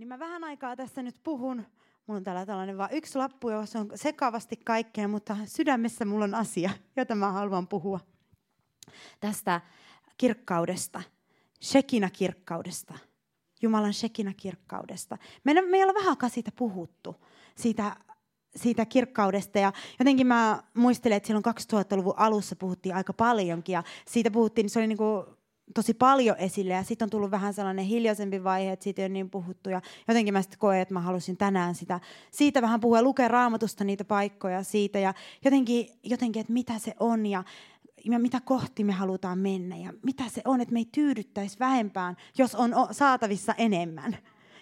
[0.00, 1.66] Niin mä vähän aikaa tässä nyt puhun.
[2.06, 6.34] Mulla on täällä tällainen vaan yksi lappu, jossa on sekavasti kaikkea, mutta sydämessä mulla on
[6.34, 8.00] asia, jota mä haluan puhua.
[9.20, 9.60] Tästä
[10.16, 11.02] kirkkaudesta,
[11.62, 12.98] Shekina-kirkkaudesta,
[13.62, 15.18] Jumalan Shekina-kirkkaudesta.
[15.44, 17.24] Me, me ei ole vähän aikaa siitä puhuttu,
[17.56, 17.96] siitä,
[18.56, 19.58] siitä kirkkaudesta.
[19.58, 23.72] Ja jotenkin mä muistelen, että silloin 2000-luvun alussa puhuttiin aika paljonkin.
[23.72, 25.26] Ja siitä puhuttiin, niin se oli niin kuin
[25.74, 29.12] tosi paljon esille ja sitten on tullut vähän sellainen hiljaisempi vaihe, että siitä ei ole
[29.12, 32.00] niin puhuttu ja jotenkin mä sitten koen, että mä halusin tänään sitä,
[32.30, 35.14] siitä vähän puhua lukea raamatusta niitä paikkoja siitä ja
[35.44, 37.44] jotenkin, jotenkin että mitä se on ja
[38.04, 42.16] ja mitä kohti me halutaan mennä ja mitä se on, että me ei tyydyttäisi vähempään,
[42.38, 44.16] jos on saatavissa enemmän.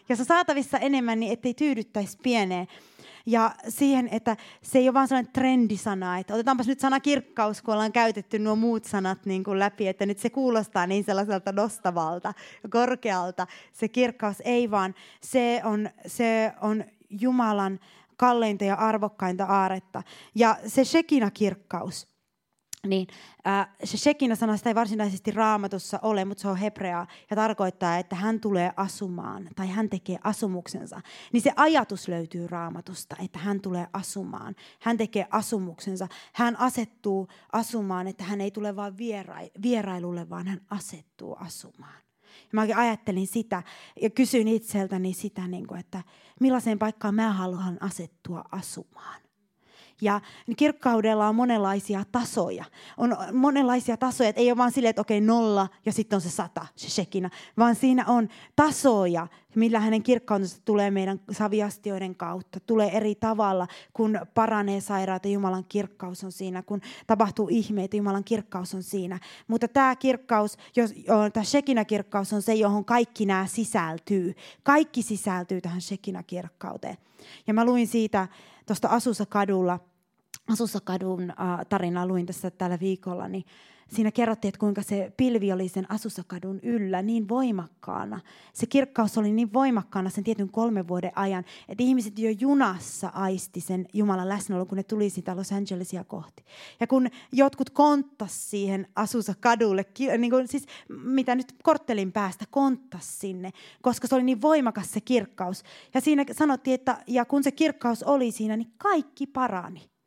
[0.08, 2.66] Jos on saatavissa enemmän, niin ettei tyydyttäisi pieneen.
[3.28, 7.74] Ja siihen, että se ei ole vain sellainen trendisana, että otetaanpas nyt sana kirkkaus, kun
[7.74, 12.34] ollaan käytetty nuo muut sanat niin kuin läpi, että nyt se kuulostaa niin sellaiselta nostavalta
[12.70, 13.46] korkealta.
[13.72, 17.80] Se kirkkaus ei vaan, se on, se on Jumalan
[18.16, 20.02] kalleinta ja arvokkainta aaretta.
[20.34, 22.17] Ja se Shekina-kirkkaus,
[22.86, 23.06] niin
[23.46, 27.98] äh, se Shekina sana sitä ei varsinaisesti raamatussa ole, mutta se on hebreaa ja tarkoittaa,
[27.98, 31.00] että hän tulee asumaan tai hän tekee asumuksensa.
[31.32, 34.54] Niin se ajatus löytyy raamatusta, että hän tulee asumaan.
[34.80, 36.08] Hän tekee asumuksensa.
[36.32, 38.94] Hän asettuu asumaan, että hän ei tule vain
[39.62, 42.02] vierailulle, vaan hän asettuu asumaan.
[42.38, 43.62] Ja mä ajattelin sitä
[44.02, 46.02] ja kysyin itseltäni sitä, niin että
[46.40, 49.27] millaiseen paikkaan mä haluan asettua asumaan.
[50.00, 50.20] Ja
[50.56, 52.64] kirkkaudella on monenlaisia tasoja.
[52.96, 56.30] On monenlaisia tasoja, että ei ole vaan silleen, että okei nolla ja sitten on se
[56.30, 62.60] sata, se shekinä, vaan siinä on tasoja, millä hänen kirkkautensa tulee meidän saviastioiden kautta.
[62.60, 66.62] Tulee eri tavalla, kun paranee sairaata, Jumalan kirkkaus on siinä.
[66.62, 69.18] Kun tapahtuu ihmeitä, Jumalan kirkkaus on siinä.
[69.48, 70.94] Mutta tämä kirkkaus, jos,
[71.32, 74.34] tämä Shekinä-kirkkaus on se, johon kaikki nämä sisältyy.
[74.62, 76.96] Kaikki sisältyy tähän Shekinä-kirkkauteen.
[77.46, 78.28] Ja mä luin siitä
[78.68, 79.80] tuosta Asussa kadulla,
[80.52, 81.32] Asussa kadun
[81.68, 83.44] tarinaa luin tässä tällä viikolla, niin
[83.88, 88.20] siinä kerrottiin, että kuinka se pilvi oli sen Asusakadun yllä niin voimakkaana.
[88.52, 93.60] Se kirkkaus oli niin voimakkaana sen tietyn kolmen vuoden ajan, että ihmiset jo junassa aisti
[93.60, 96.44] sen Jumalan läsnäolo, kun ne tuli sitä Los Angelesia kohti.
[96.80, 99.84] Ja kun jotkut konttas siihen Asusakadulle,
[100.18, 103.50] niin kuin, siis mitä nyt korttelin päästä konttas sinne,
[103.82, 105.62] koska se oli niin voimakas se kirkkaus.
[105.94, 109.97] Ja siinä sanottiin, että ja kun se kirkkaus oli siinä, niin kaikki parani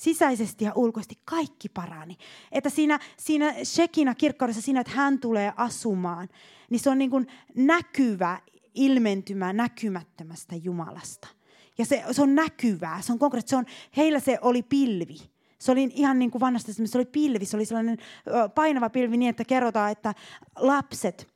[0.00, 2.16] sisäisesti ja ulkoisesti kaikki parani.
[2.52, 6.28] Että siinä, siinä Shekina kirkkaudessa, siinä, että hän tulee asumaan,
[6.70, 8.40] niin se on niin kuin näkyvä
[8.74, 11.28] ilmentymä näkymättömästä Jumalasta.
[11.78, 13.50] Ja se, se on näkyvää, se on konkreettista.
[13.50, 13.66] Se on,
[13.96, 15.16] heillä se oli pilvi.
[15.58, 17.98] Se oli ihan niin kuin vanhasta, se oli pilvi, se oli sellainen
[18.54, 20.14] painava pilvi niin, että kerrotaan, että
[20.56, 21.28] lapset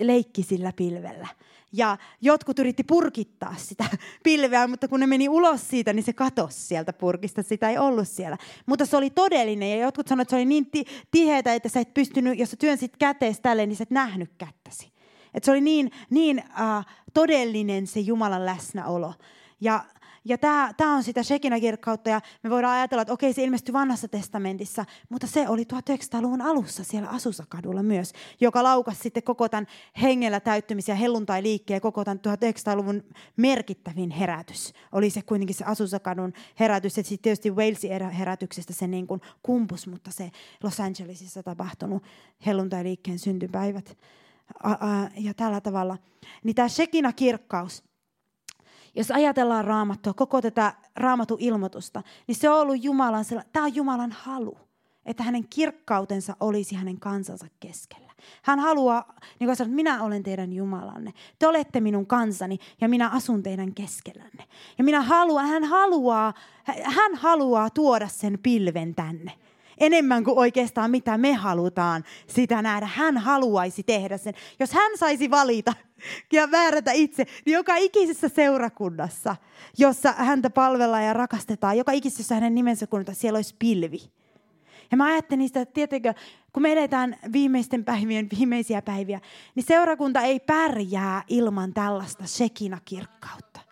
[0.00, 1.28] leikki sillä pilvellä.
[1.72, 3.84] Ja jotkut yritti purkittaa sitä
[4.24, 7.42] pilveä, mutta kun ne meni ulos siitä, niin se katosi sieltä purkista.
[7.42, 8.38] Sitä ei ollut siellä.
[8.66, 10.66] Mutta se oli todellinen ja jotkut sanoivat, että se oli niin
[11.10, 14.92] tiheätä, että sä et pystynyt, jos sä työnsit käteesi tälle, niin sä et nähnyt kättäsi.
[15.34, 16.84] Että se oli niin, niin uh,
[17.14, 19.14] todellinen se Jumalan läsnäolo.
[19.60, 19.84] Ja
[20.24, 24.08] ja tämä, tämä on sitä Shekinä-kirkkautta ja me voidaan ajatella, että okei se ilmestyi vanhassa
[24.08, 29.66] testamentissa, mutta se oli 1900-luvun alussa siellä Asusakadulla myös, joka laukasi sitten koko tämän
[30.02, 33.02] hengellä täyttymisen ja helluntai-liikkeen koko tämän 1900-luvun
[33.36, 34.72] merkittävin herätys.
[34.92, 39.86] Oli se kuitenkin se Asusakadun herätys, että sitten tietysti Walesin herätyksestä se niin kuin kumpus,
[39.86, 40.30] mutta se
[40.62, 42.02] Los Angelesissa tapahtunut
[42.46, 43.98] helluntai-liikkeen syntypäivät
[45.16, 45.98] ja tällä tavalla.
[46.44, 47.84] Niin tämä Shekina-kirkkaus,
[48.94, 54.12] jos ajatellaan raamattua, koko tätä raamatun ilmoitusta, niin se on ollut Jumalan, tämä on Jumalan
[54.12, 54.58] halu,
[55.06, 58.12] että hänen kirkkautensa olisi hänen kansansa keskellä.
[58.42, 61.12] Hän haluaa, niin kuin sanot, minä olen teidän Jumalanne.
[61.38, 64.44] Te olette minun kansani ja minä asun teidän keskellänne.
[64.78, 66.34] Ja minä haluan, hän haluaa,
[66.84, 69.32] hän haluaa tuoda sen pilven tänne
[69.82, 72.86] enemmän kuin oikeastaan mitä me halutaan sitä nähdä.
[72.86, 74.34] Hän haluaisi tehdä sen.
[74.60, 75.74] Jos hän saisi valita
[76.32, 79.36] ja määrätä itse, niin joka ikisessä seurakunnassa,
[79.78, 83.98] jossa häntä palvellaan ja rakastetaan, joka ikisessä hänen nimensä kunnioitetaan, siellä olisi pilvi.
[84.90, 86.14] Ja mä ajattelin sitä, että tietenkö,
[86.52, 89.20] kun me edetään viimeisten päivien viimeisiä päiviä,
[89.54, 93.71] niin seurakunta ei pärjää ilman tällaista sekina-kirkkautta.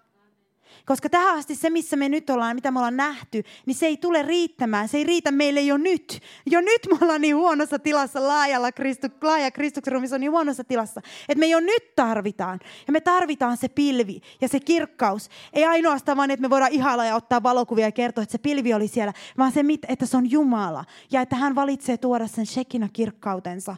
[0.91, 3.97] Koska tähän asti se, missä me nyt ollaan, mitä me ollaan nähty, niin se ei
[3.97, 4.89] tule riittämään.
[4.89, 6.21] Se ei riitä meille jo nyt.
[6.47, 10.65] Jo nyt me ollaan niin huonossa tilassa, laajalla Kristu, laaja Kristuksen ruumissa on niin huonossa
[10.65, 12.61] tilassa, että me jo nyt tarvitaan.
[12.87, 15.29] Ja me tarvitaan se pilvi ja se kirkkaus.
[15.53, 18.75] Ei ainoastaan vaan, että me voidaan ihailla ja ottaa valokuvia ja kertoa, että se pilvi
[18.75, 20.85] oli siellä, vaan se, että se on Jumala.
[21.13, 23.77] Ja että hän valitsee tuoda sen Shekina kirkkautensa.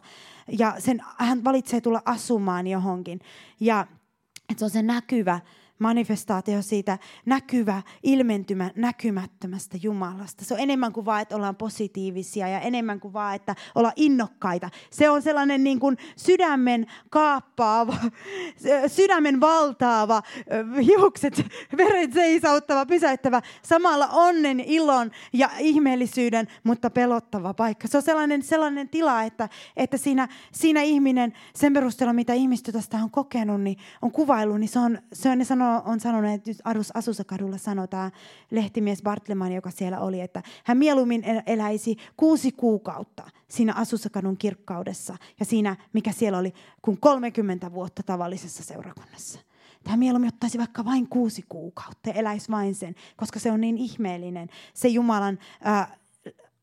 [0.59, 3.19] Ja sen, hän valitsee tulla asumaan johonkin.
[3.59, 3.87] Ja
[4.49, 5.39] että se on se näkyvä
[5.83, 10.45] manifestaatio siitä näkyvä ilmentymä näkymättömästä Jumalasta.
[10.45, 14.69] Se on enemmän kuin vaan, että ollaan positiivisia ja enemmän kuin vaan, että ollaan innokkaita.
[14.91, 17.95] Se on sellainen niin kuin sydämen kaappaava,
[18.95, 20.21] sydämen valtaava,
[20.81, 21.45] hiukset,
[21.77, 27.87] veret seisauttava, pysäyttävä, samalla onnen, ilon ja ihmeellisyyden, mutta pelottava paikka.
[27.87, 32.97] Se on sellainen, sellainen tila, että, että siinä, siinä ihminen, sen perusteella mitä ihmistä tästä
[32.97, 36.51] on kokenut, niin on kuvailu, niin se on, se on ne sanoo on sanonut, että
[36.63, 38.11] Arus Asusakadulla sanotaan
[38.51, 45.45] lehtimies Bartleman, joka siellä oli, että hän mieluummin eläisi kuusi kuukautta siinä Asusakadun kirkkaudessa ja
[45.45, 49.39] siinä, mikä siellä oli, kuin 30 vuotta tavallisessa seurakunnassa.
[49.83, 53.77] Tämä mieluummin ottaisi vaikka vain kuusi kuukautta ja eläisi vain sen, koska se on niin
[53.77, 55.91] ihmeellinen, se Jumalan äh,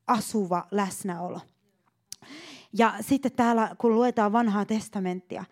[0.06, 1.40] asuva läsnäolo.
[2.72, 5.44] Ja sitten täällä, kun luetaan vanhaa testamenttia,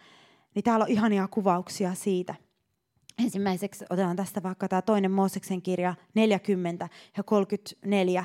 [0.54, 2.34] niin täällä on ihania kuvauksia siitä–
[3.18, 8.24] Ensimmäiseksi otetaan tästä vaikka tämä toinen Mooseksen kirja 40 ja 34.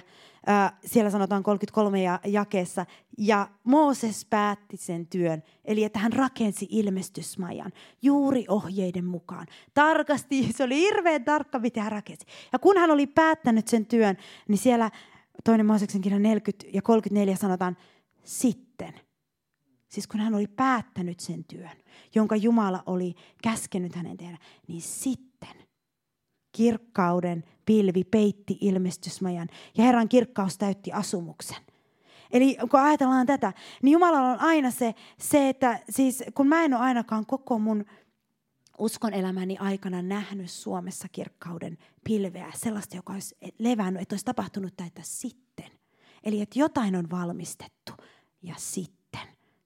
[0.86, 2.86] Siellä sanotaan 33 jakeessa.
[3.18, 9.48] Ja Mooses päätti sen työn, eli että hän rakensi ilmestysmajan juuri ohjeiden mukaan.
[9.74, 12.26] Tarkasti, se oli hirveän tarkka, mitä hän rakensi.
[12.54, 14.18] Ja kun hän oli päättänyt sen työn,
[14.48, 14.92] niin siellä
[15.44, 17.78] toinen Mooseksen kirja 40 ja 34 sanotaan,
[18.24, 18.94] sitten–
[19.94, 21.78] Siis kun hän oli päättänyt sen työn,
[22.16, 24.38] jonka Jumala oli käskenyt hänen tehdä,
[24.68, 25.56] niin sitten
[26.52, 29.48] kirkkauden pilvi peitti ilmestysmajan
[29.78, 31.58] ja Herran kirkkaus täytti asumuksen.
[32.32, 36.74] Eli kun ajatellaan tätä, niin Jumalalla on aina se, se, että siis kun mä en
[36.74, 37.86] ole ainakaan koko mun
[38.78, 45.02] uskon elämäni aikana nähnyt Suomessa kirkkauden pilveä, sellaista, joka olisi levännyt, että olisi tapahtunut tätä
[45.04, 45.72] sitten.
[46.24, 47.94] Eli että jotain on valmistettu
[48.42, 49.03] ja sitten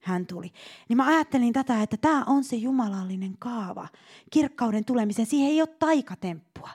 [0.08, 0.52] hän tuli.
[0.88, 3.88] Niin mä ajattelin tätä, että tämä on se jumalallinen kaava
[4.30, 5.26] kirkkauden tulemiseen.
[5.26, 6.70] Siihen ei ole taikatemppua,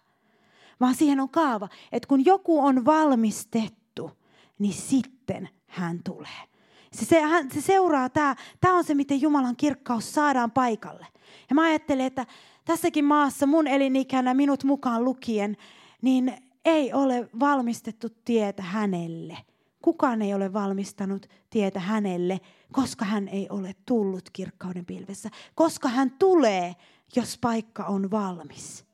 [0.80, 4.12] vaan siihen on kaava, että kun joku on valmistettu,
[4.60, 6.44] niin sitten hän tulee.
[6.92, 11.08] Se, se, hän, se seuraa, tämä, tämä on se, miten Jumalan kirkkaus saadaan paikalle.
[11.50, 12.26] Ja mä ajattelen, että
[12.66, 15.58] tässäkin maassa mun elinikänä minut mukaan lukien,
[16.02, 16.34] niin
[16.66, 19.38] ei ole valmistettu tietä hänelle.
[19.84, 22.40] Kukaan ei ole valmistanut tietä hänelle,
[22.72, 25.30] koska hän ei ole tullut kirkkauden pilvessä.
[25.56, 26.76] Koska hän tulee,
[27.16, 28.86] jos paikka on valmis.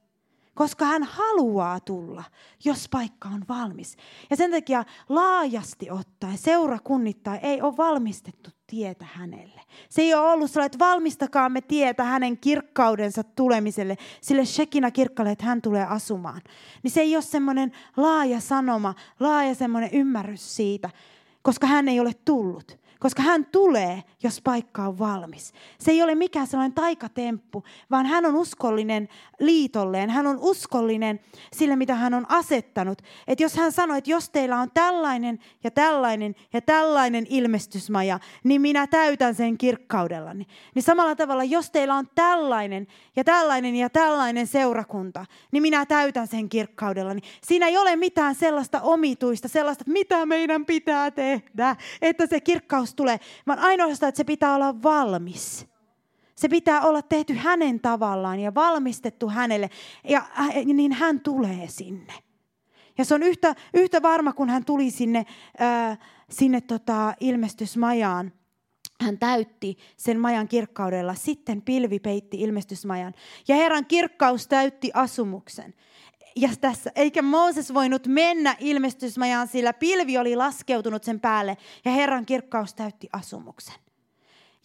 [0.60, 2.24] Koska hän haluaa tulla,
[2.66, 3.98] jos paikka on valmis.
[4.30, 9.62] Ja sen takia laajasti ottaen, seurakunnittain ei ole valmistettu tietä hänelle.
[9.90, 15.46] Se ei ole ollut sellainen, että valmistakaamme tietä hänen kirkkaudensa tulemiselle, sille Shekina kirkkalle, että
[15.46, 16.42] hän tulee asumaan.
[16.84, 20.90] Niin se ei ole semmoinen laaja sanoma, laaja semmoinen ymmärrys siitä,
[21.42, 22.80] koska hän ei ole tullut.
[23.00, 25.54] Koska hän tulee, jos paikka on valmis.
[25.80, 29.10] Se ei ole mikään sellainen taikatemppu, vaan hän on uskollinen
[29.40, 30.10] liitolleen.
[30.10, 31.20] Hän on uskollinen
[31.54, 33.02] sille, mitä hän on asettanut.
[33.28, 38.62] Että jos hän sanoo, että jos teillä on tällainen ja tällainen ja tällainen ilmestysmaja, niin
[38.62, 40.48] minä täytän sen kirkkaudellani.
[40.76, 46.28] Niin samalla tavalla, jos teillä on tällainen ja tällainen ja tällainen seurakunta, niin minä täytän
[46.28, 47.22] sen kirkkaudellani.
[47.44, 52.89] Siinä ei ole mitään sellaista omituista, sellaista, että mitä meidän pitää tehdä, että se kirkkaus
[52.90, 55.68] vapaus tulee, vaan ainoastaan, että se pitää olla valmis.
[56.36, 59.70] Se pitää olla tehty hänen tavallaan ja valmistettu hänelle,
[60.04, 60.24] ja
[60.66, 62.14] niin hän tulee sinne.
[62.98, 65.26] Ja se on yhtä, yhtä varma, kun hän tuli sinne,
[65.58, 65.98] ää,
[66.30, 68.32] sinne tota, ilmestysmajaan.
[69.02, 71.14] Hän täytti sen majan kirkkaudella.
[71.14, 73.14] Sitten pilvi peitti ilmestysmajan.
[73.48, 75.74] Ja Herran kirkkaus täytti asumuksen
[76.36, 82.26] ja tässä, eikä Mooses voinut mennä ilmestysmajaan, sillä pilvi oli laskeutunut sen päälle ja Herran
[82.26, 83.76] kirkkaus täytti asumuksen.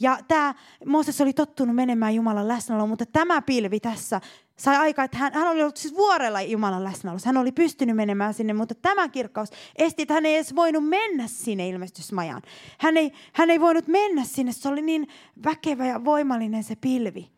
[0.01, 0.55] Ja tämä
[0.87, 4.21] Mooses oli tottunut menemään Jumalan läsnäoloon, mutta tämä pilvi tässä
[4.57, 7.29] sai aikaa, että hän, hän oli ollut siis vuorella Jumalan läsnäolossa.
[7.29, 11.27] Hän oli pystynyt menemään sinne, mutta tämä kirkkaus esti, että hän ei edes voinut mennä
[11.27, 12.43] sinne ilmestysmajaan.
[12.79, 15.09] Hän ei, hän ei voinut mennä sinne, se oli niin
[15.45, 17.34] väkevä ja voimallinen se pilvi.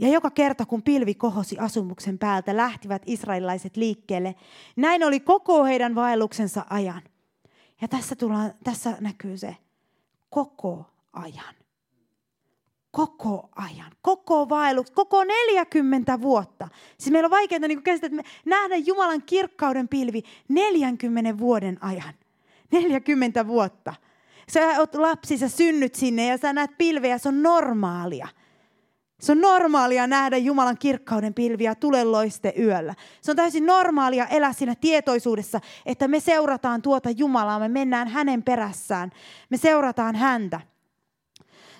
[0.00, 4.34] Ja joka kerta, kun pilvi kohosi asumuksen päältä, lähtivät israelilaiset liikkeelle.
[4.76, 7.02] Näin oli koko heidän vaelluksensa ajan.
[7.80, 9.56] Ja tässä, tullaan, tässä näkyy se
[10.30, 11.54] koko ajan.
[12.90, 13.92] Koko ajan.
[14.02, 14.90] Koko vaellus.
[14.90, 16.68] Koko 40 vuotta.
[16.98, 22.14] Siis meillä on vaikeaa niin käsittää, että me nähdä Jumalan kirkkauden pilvi 40 vuoden ajan.
[22.72, 23.94] 40 vuotta.
[24.48, 28.28] Sä oot lapsi, sä synnyt sinne ja sä näet pilveä, se on normaalia.
[29.20, 32.94] Se on normaalia nähdä Jumalan kirkkauden pilviä tulenloiste yöllä.
[33.20, 38.42] Se on täysin normaalia elää siinä tietoisuudessa, että me seurataan tuota Jumalaa, me mennään hänen
[38.42, 39.10] perässään,
[39.50, 40.60] me seurataan häntä.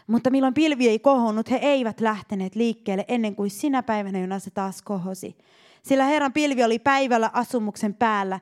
[0.06, 4.50] Mutta milloin pilvi ei kohonnut, he eivät lähteneet liikkeelle ennen kuin sinä päivänä, jona se
[4.50, 5.36] taas kohosi.
[5.82, 8.40] Sillä Herran pilvi oli päivällä asumuksen päällä.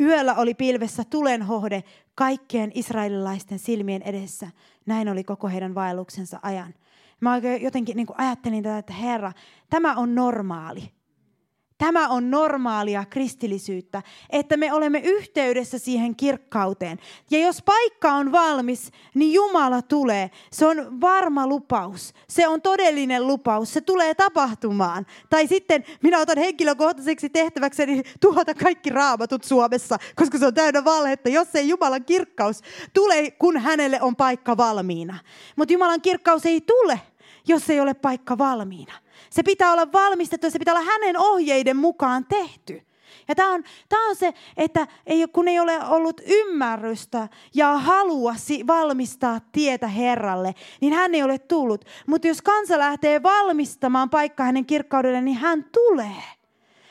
[0.00, 1.84] Yöllä oli pilvessä tulenhohde
[2.14, 4.48] kaikkien israelilaisten silmien edessä.
[4.86, 6.74] Näin oli koko heidän vaelluksensa ajan.
[7.20, 9.32] Mä jotenkin niin ajattelin tätä, että Herra,
[9.70, 10.95] tämä on normaali.
[11.78, 16.98] Tämä on normaalia kristillisyyttä, että me olemme yhteydessä siihen kirkkauteen.
[17.30, 20.30] Ja jos paikka on valmis, niin Jumala tulee.
[20.52, 22.14] Se on varma lupaus.
[22.28, 23.72] Se on todellinen lupaus.
[23.72, 25.06] Se tulee tapahtumaan.
[25.30, 31.28] Tai sitten minä otan henkilökohtaiseksi tehtäväkseni tuhota kaikki raamatut Suomessa, koska se on täynnä valhetta,
[31.28, 32.60] jos ei Jumalan kirkkaus
[32.94, 35.18] tule, kun hänelle on paikka valmiina.
[35.56, 37.00] Mutta Jumalan kirkkaus ei tule,
[37.48, 39.05] jos ei ole paikka valmiina.
[39.30, 42.82] Se pitää olla valmistettu ja se pitää olla hänen ohjeiden mukaan tehty.
[43.28, 43.64] Ja tämä on,
[44.08, 48.34] on se, että ei, kun ei ole ollut ymmärrystä ja halua
[48.66, 51.84] valmistaa tietä Herralle, niin hän ei ole tullut.
[52.06, 56.22] Mutta jos kansa lähtee valmistamaan paikkaa hänen kirkkaudelle, niin hän tulee.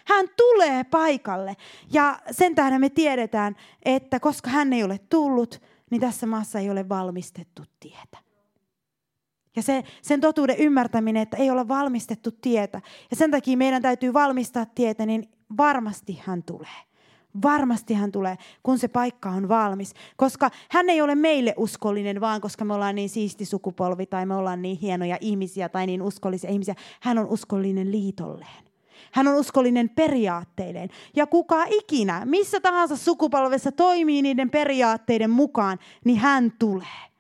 [0.06, 1.56] Hän tulee paikalle.
[1.92, 3.56] Ja sen tähden me tiedetään,
[3.86, 8.25] että koska hän ei ole tullut, niin tässä maassa ei ole valmistettu tietä.
[9.56, 12.82] Ja se, sen totuuden ymmärtäminen, että ei olla valmistettu tietä.
[13.10, 16.86] Ja sen takia meidän täytyy valmistaa tietä, niin varmasti hän tulee.
[17.44, 19.94] Varmasti hän tulee, kun se paikka on valmis.
[20.16, 24.36] Koska hän ei ole meille uskollinen, vaan koska me ollaan niin siisti sukupolvi tai me
[24.36, 26.76] ollaan niin hienoja ihmisiä tai niin uskollisia ihmisiä.
[27.02, 28.66] Hän on uskollinen liitolleen.
[29.12, 30.90] Hän on uskollinen periaatteilleen.
[31.16, 37.15] Ja kuka ikinä, missä tahansa sukupolvessa toimii niiden periaatteiden mukaan, niin hän tulee.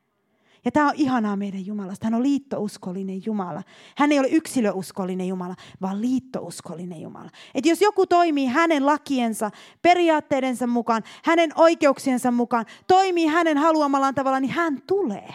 [0.65, 2.05] Ja tämä on ihanaa meidän Jumalasta.
[2.05, 3.63] Hän on liittouskollinen Jumala.
[3.97, 7.29] Hän ei ole yksilöuskollinen Jumala, vaan liittouskollinen Jumala.
[7.55, 14.39] Että jos joku toimii hänen lakiensa, periaatteidensa mukaan, hänen oikeuksiensa mukaan, toimii hänen haluamallaan tavalla,
[14.39, 15.33] niin hän tulee.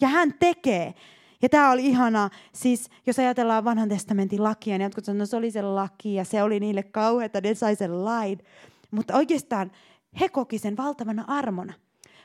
[0.00, 0.94] Ja hän tekee.
[1.42, 2.30] Ja tämä oli ihanaa.
[2.54, 6.14] Siis jos ajatellaan vanhan testamentin lakia, niin jotkut sanoivat, että no se oli se laki
[6.14, 8.38] ja se oli niille kauheata, ne sai sen lain.
[8.90, 9.70] Mutta oikeastaan
[10.20, 11.72] he koki sen valtavana armona.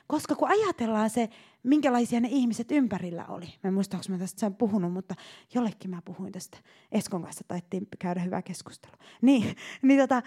[0.06, 1.28] Koska kun ajatellaan se,
[1.62, 3.46] minkälaisia ne ihmiset ympärillä oli.
[3.46, 5.14] Mä en muista, onko mä tästä sen puhunut, mutta
[5.54, 6.58] jollekin mä puhuin tästä.
[6.92, 8.96] Eskon kanssa taittiin käydä hyvää keskustelua.
[9.22, 10.22] Niin, niin tota,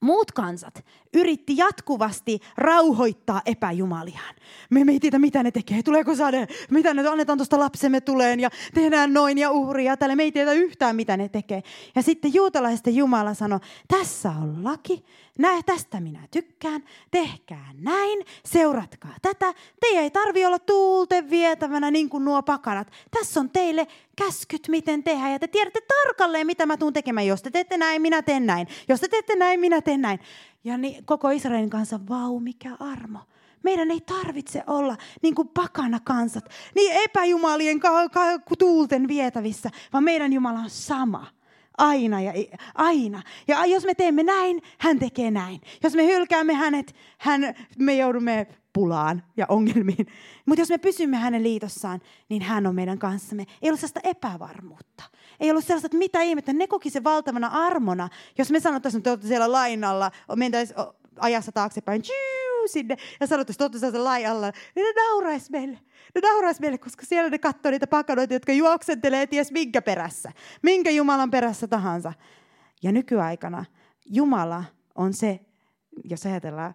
[0.00, 4.34] muut kansat yritti jatkuvasti rauhoittaa epäjumaliaan.
[4.70, 5.82] Me tiedä, mitä ne tekee.
[5.82, 6.46] Tuleeko sade?
[6.70, 9.96] Mitä ne annetaan tuosta lapsemme tuleen ja tehdään noin ja uhria.
[9.96, 11.62] Tällä me ei tiedä yhtään, mitä ne tekee.
[11.94, 15.04] Ja sitten juutalaisten Jumala sanoi, tässä on laki,
[15.38, 19.54] näe tästä minä tykkään, tehkää näin, seuratkaa tätä.
[19.80, 22.92] Teidän ei tarvi olla tuulten vietävänä niin kuin nuo pakanat.
[23.10, 25.32] Tässä on teille käskyt, miten tehdään.
[25.32, 27.26] Ja te tiedätte tarkalleen, mitä mä tuun tekemään.
[27.26, 28.68] Jos te teette näin, minä teen näin.
[28.88, 30.20] Jos te teette näin, minä teen näin.
[30.64, 33.18] Ja niin, koko Israelin kanssa, vau, mikä armo.
[33.62, 40.04] Meidän ei tarvitse olla niin kuin pakana kansat, niin epäjumalien ka- ka- tuulten vietävissä, vaan
[40.04, 41.26] meidän Jumala on sama.
[41.78, 42.32] Aina ja
[42.74, 43.22] aina.
[43.48, 45.60] Ja jos me teemme näin, hän tekee näin.
[45.82, 50.06] Jos me hylkäämme hänet, hän, me joudumme pulaan ja ongelmiin.
[50.46, 53.46] Mutta jos me pysymme hänen liitossaan, niin hän on meidän kanssamme.
[53.62, 55.04] Ei ole sellaista epävarmuutta.
[55.40, 56.52] Ei ollut sellaista, että mitä ihmettä.
[56.52, 58.08] Ne koki se valtavana armona.
[58.38, 60.78] Jos me sanottaisiin, että olette siellä lainalla, mentäisiin
[61.18, 65.78] ajassa taaksepäin, tjuu, sinne, ja sanottaisiin, olette siellä alla, niin ne nauraisi meille.
[66.14, 70.32] Ne nauraisi meille, koska siellä ne katsoo niitä pakanoita, jotka juoksentelee ties minkä perässä.
[70.62, 72.12] Minkä Jumalan perässä tahansa.
[72.82, 73.64] Ja nykyaikana
[74.06, 75.40] Jumala on se,
[76.04, 76.74] jos ajatellaan,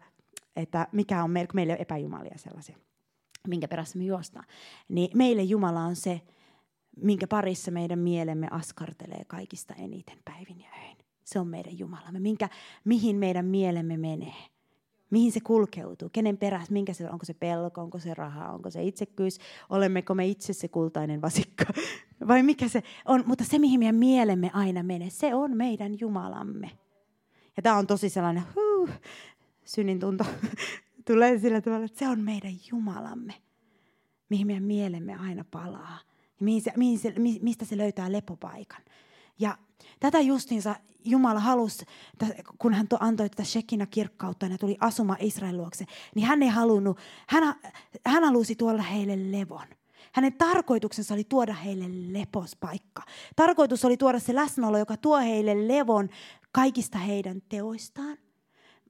[0.55, 2.77] että mikä on meille, kun meille on epäjumalia sellaisia,
[3.47, 4.45] minkä perässä me juostaan,
[4.89, 6.21] niin meille Jumala on se,
[6.97, 10.97] minkä parissa meidän mielemme askartelee kaikista eniten päivin ja öin.
[11.23, 12.49] Se on meidän Jumalamme, minkä,
[12.85, 14.52] mihin meidän mielemme menee.
[15.13, 18.83] Mihin se kulkeutuu, kenen perässä, minkä se, onko se pelko, onko se raha, onko se
[18.83, 19.39] itsekkyys,
[19.69, 21.65] olemmeko me itse se kultainen vasikka
[22.27, 23.23] vai mikä se on.
[23.25, 26.71] Mutta se, mihin meidän mielemme aina menee, se on meidän Jumalamme.
[27.57, 28.89] Ja tämä on tosi sellainen huh,
[29.65, 30.25] synnin tunto
[31.07, 33.33] tulee sillä tavalla, että se on meidän Jumalamme,
[34.29, 35.99] mihin meidän mielemme aina palaa
[36.43, 38.81] mihin se, mihin se, mistä se löytää lepopaikan.
[39.39, 39.57] Ja
[39.99, 40.75] tätä justiinsa
[41.05, 41.85] Jumala halusi,
[42.57, 45.85] kun hän antoi tätä Shekinä kirkkautta ja tuli asuma Israelin luokse,
[46.15, 46.97] niin hän ei halunnut,
[47.27, 47.55] hän,
[48.05, 49.67] hän halusi tuoda heille levon.
[50.11, 51.85] Hänen tarkoituksensa oli tuoda heille
[52.19, 53.03] lepospaikka.
[53.35, 56.09] Tarkoitus oli tuoda se läsnäolo, joka tuo heille levon
[56.51, 58.17] kaikista heidän teoistaan,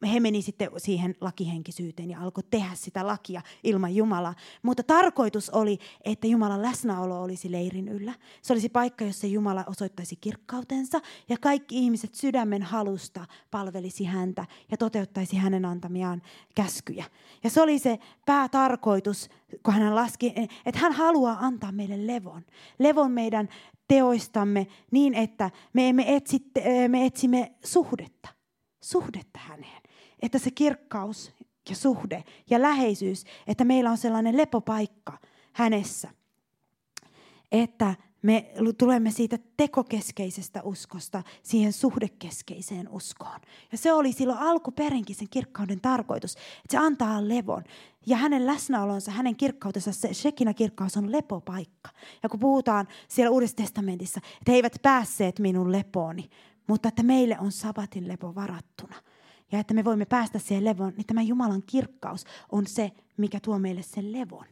[0.04, 4.36] he meni sitten siihen lakihenkisyyteen ja alkoi tehdä sitä lakia ilman Jumalaa.
[4.62, 8.14] Mutta tarkoitus oli, että Jumalan läsnäolo olisi leirin yllä.
[8.42, 14.78] Se olisi paikka, jossa Jumala osoittaisi kirkkautensa ja kaikki ihmiset sydämen halusta palvelisi häntä ja
[14.78, 16.22] toteuttaisi hänen antamiaan
[16.56, 17.06] käskyjä.
[17.44, 19.30] Ja se oli se päätarkoitus,
[19.64, 20.34] kun hän laski,
[20.66, 22.46] että hän haluaa antaa meille levon.
[22.80, 23.50] Levon meidän
[23.88, 26.52] teoistamme niin, että me, emme etsi,
[26.88, 28.30] me etsimme suhdetta.
[28.84, 29.83] Suhdetta häneen
[30.24, 31.32] että se kirkkaus
[31.70, 35.18] ja suhde ja läheisyys, että meillä on sellainen lepopaikka
[35.53, 36.10] hänessä,
[37.51, 43.39] että me tulemme siitä tekokeskeisestä uskosta siihen suhdekeskeiseen uskoon.
[43.72, 47.63] Ja se oli silloin alkuperinkin sen kirkkauden tarkoitus, että se antaa levon.
[48.06, 51.89] Ja hänen läsnäolonsa, hänen kirkkautensa, se Shekinä kirkkaus on lepopaikka.
[52.24, 56.30] Ja kun puhutaan siellä Uudessa testamentissa, että he eivät päässeet minun lepooni,
[56.68, 58.96] mutta että meille on sabatin lepo varattuna–
[59.54, 63.60] ja että me voimme päästä siihen levoon, niin tämä Jumalan kirkkaus on se, mikä tuo
[63.60, 64.46] meille sen levon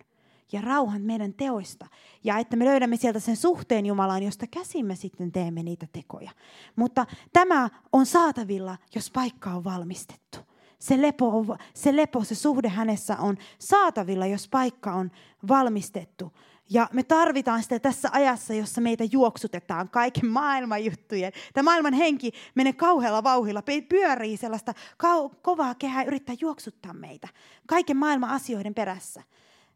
[0.52, 1.88] ja rauhan meidän teoista.
[2.24, 6.32] Ja että me löydämme sieltä sen suhteen Jumalaan, josta käsimme sitten teemme niitä tekoja.
[6.76, 10.40] Mutta tämä on saatavilla, jos paikka on valmistettu.
[10.80, 15.12] Se lepo, se lepo, se suhde hänessä on saatavilla, jos paikka on
[15.48, 16.32] valmistettu.
[16.74, 21.32] Ja me tarvitaan sitä tässä ajassa, jossa meitä juoksutetaan kaiken maailman juttujen.
[21.54, 24.74] Tämä maailman henki menee kauhealla vauhilla, pyörii sellaista
[25.04, 27.28] kau- kovaa kehää yrittää juoksuttaa meitä
[27.68, 29.24] kaiken maailman asioiden perässä.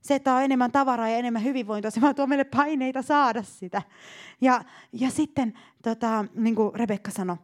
[0.02, 3.82] Se, että on enemmän tavaraa ja enemmän hyvinvointia, se vaan tuo meille paineita saada sitä.
[4.42, 7.38] Ja, ja sitten, tota, niin kuin Rebekka sanoi,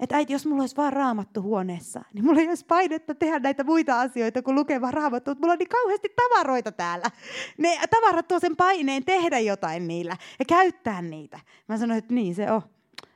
[0.00, 3.64] että äiti, jos mulla olisi vaan raamattu huoneessa, niin mulla ei olisi painetta tehdä näitä
[3.64, 5.30] muita asioita kuin vaan raamattu.
[5.30, 7.10] Mutta mulla on niin kauheasti tavaroita täällä.
[7.58, 11.40] Ne tavarat tuo sen paineen tehdä jotain niillä ja käyttää niitä.
[11.68, 12.62] Mä sanoin, että niin se on.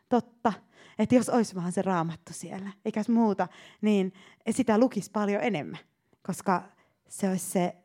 [0.08, 0.52] Totta.
[0.98, 3.48] Että jos olisi vaan se raamattu siellä, eikä muuta,
[3.80, 4.12] niin
[4.50, 5.78] sitä lukisi paljon enemmän.
[6.22, 6.62] Koska
[7.08, 7.76] se olisi se,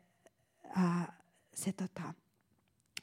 [0.76, 1.22] ää,
[1.54, 2.14] se tota,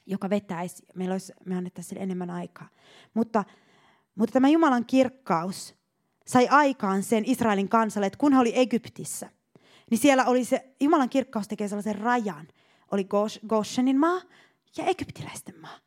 [0.05, 2.69] joka vetäisi, meillä olisi, me annettaisiin enemmän aikaa.
[3.13, 3.43] Mutta,
[4.15, 5.78] mutta tämä Jumalan kirkkaus,
[6.29, 9.29] sai aikaan sen Israelin kansalle, että kun he oli Egyptissä,
[9.91, 12.47] niin siellä oli se, Jumalan kirkkaus tekee sellaisen rajan.
[12.91, 13.07] Oli
[13.47, 14.21] Goshenin maa
[14.77, 15.77] ja egyptiläisten maa.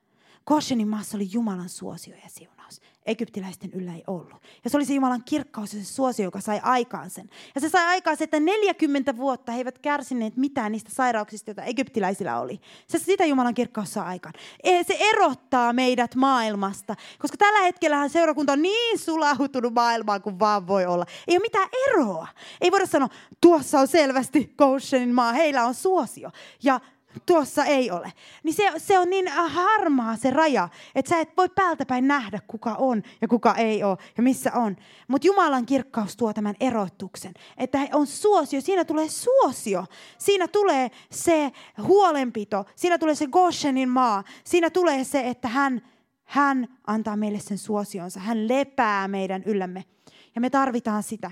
[0.46, 4.42] Goshenin maassa oli Jumalan suosio ja siunaus egyptiläisten yllä ei ollut.
[4.64, 7.30] Ja se oli se Jumalan kirkkaus ja se suosio, joka sai aikaan sen.
[7.54, 11.62] Ja se sai aikaan sen, että 40 vuotta he eivät kärsineet mitään niistä sairauksista, joita
[11.62, 12.60] egyptiläisillä oli.
[12.86, 14.34] Se sitä Jumalan kirkkaus saa aikaan.
[14.64, 20.66] E, se erottaa meidät maailmasta, koska tällä hetkellä seurakunta on niin sulautunut maailmaan kuin vaan
[20.66, 21.06] voi olla.
[21.28, 22.28] Ei ole mitään eroa.
[22.60, 23.08] Ei voida sanoa,
[23.40, 26.30] tuossa on selvästi Goshenin maa, heillä on suosio.
[26.62, 26.80] Ja
[27.26, 28.12] tuossa ei ole.
[28.42, 32.38] Niin se, se on niin harmaa se raja, että sä et voi päältä päin nähdä,
[32.46, 34.76] kuka on ja kuka ei ole ja missä on.
[35.08, 39.84] Mutta Jumalan kirkkaus tuo tämän erotuksen, että on suosio, siinä tulee suosio,
[40.18, 45.82] siinä tulee se huolenpito, siinä tulee se Goshenin maa, siinä tulee se, että hän,
[46.24, 49.84] hän antaa meille sen suosionsa, hän lepää meidän yllämme.
[50.34, 51.30] Ja me tarvitaan sitä.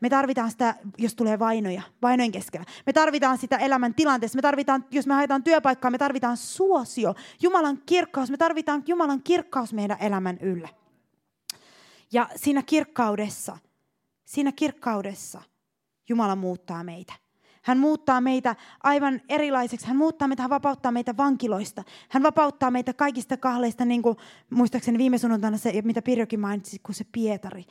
[0.00, 2.66] Me tarvitaan sitä, jos tulee vainoja, vainojen keskellä.
[2.86, 4.36] Me tarvitaan sitä elämän tilanteessa.
[4.36, 7.14] Me tarvitaan, jos me haetaan työpaikkaa, me tarvitaan suosio.
[7.42, 10.68] Jumalan kirkkaus, me tarvitaan Jumalan kirkkaus meidän elämän yllä.
[12.12, 13.58] Ja siinä kirkkaudessa,
[14.24, 15.42] siinä kirkkaudessa
[16.08, 17.12] Jumala muuttaa meitä.
[17.62, 19.86] Hän muuttaa meitä aivan erilaiseksi.
[19.86, 21.84] Hän muuttaa meitä, hän vapauttaa meitä vankiloista.
[22.08, 24.16] Hän vapauttaa meitä kaikista kahleista, niin kuin
[24.50, 27.64] muistaakseni viime sunnuntaina se, mitä Pirjokin mainitsi, kun se Pietari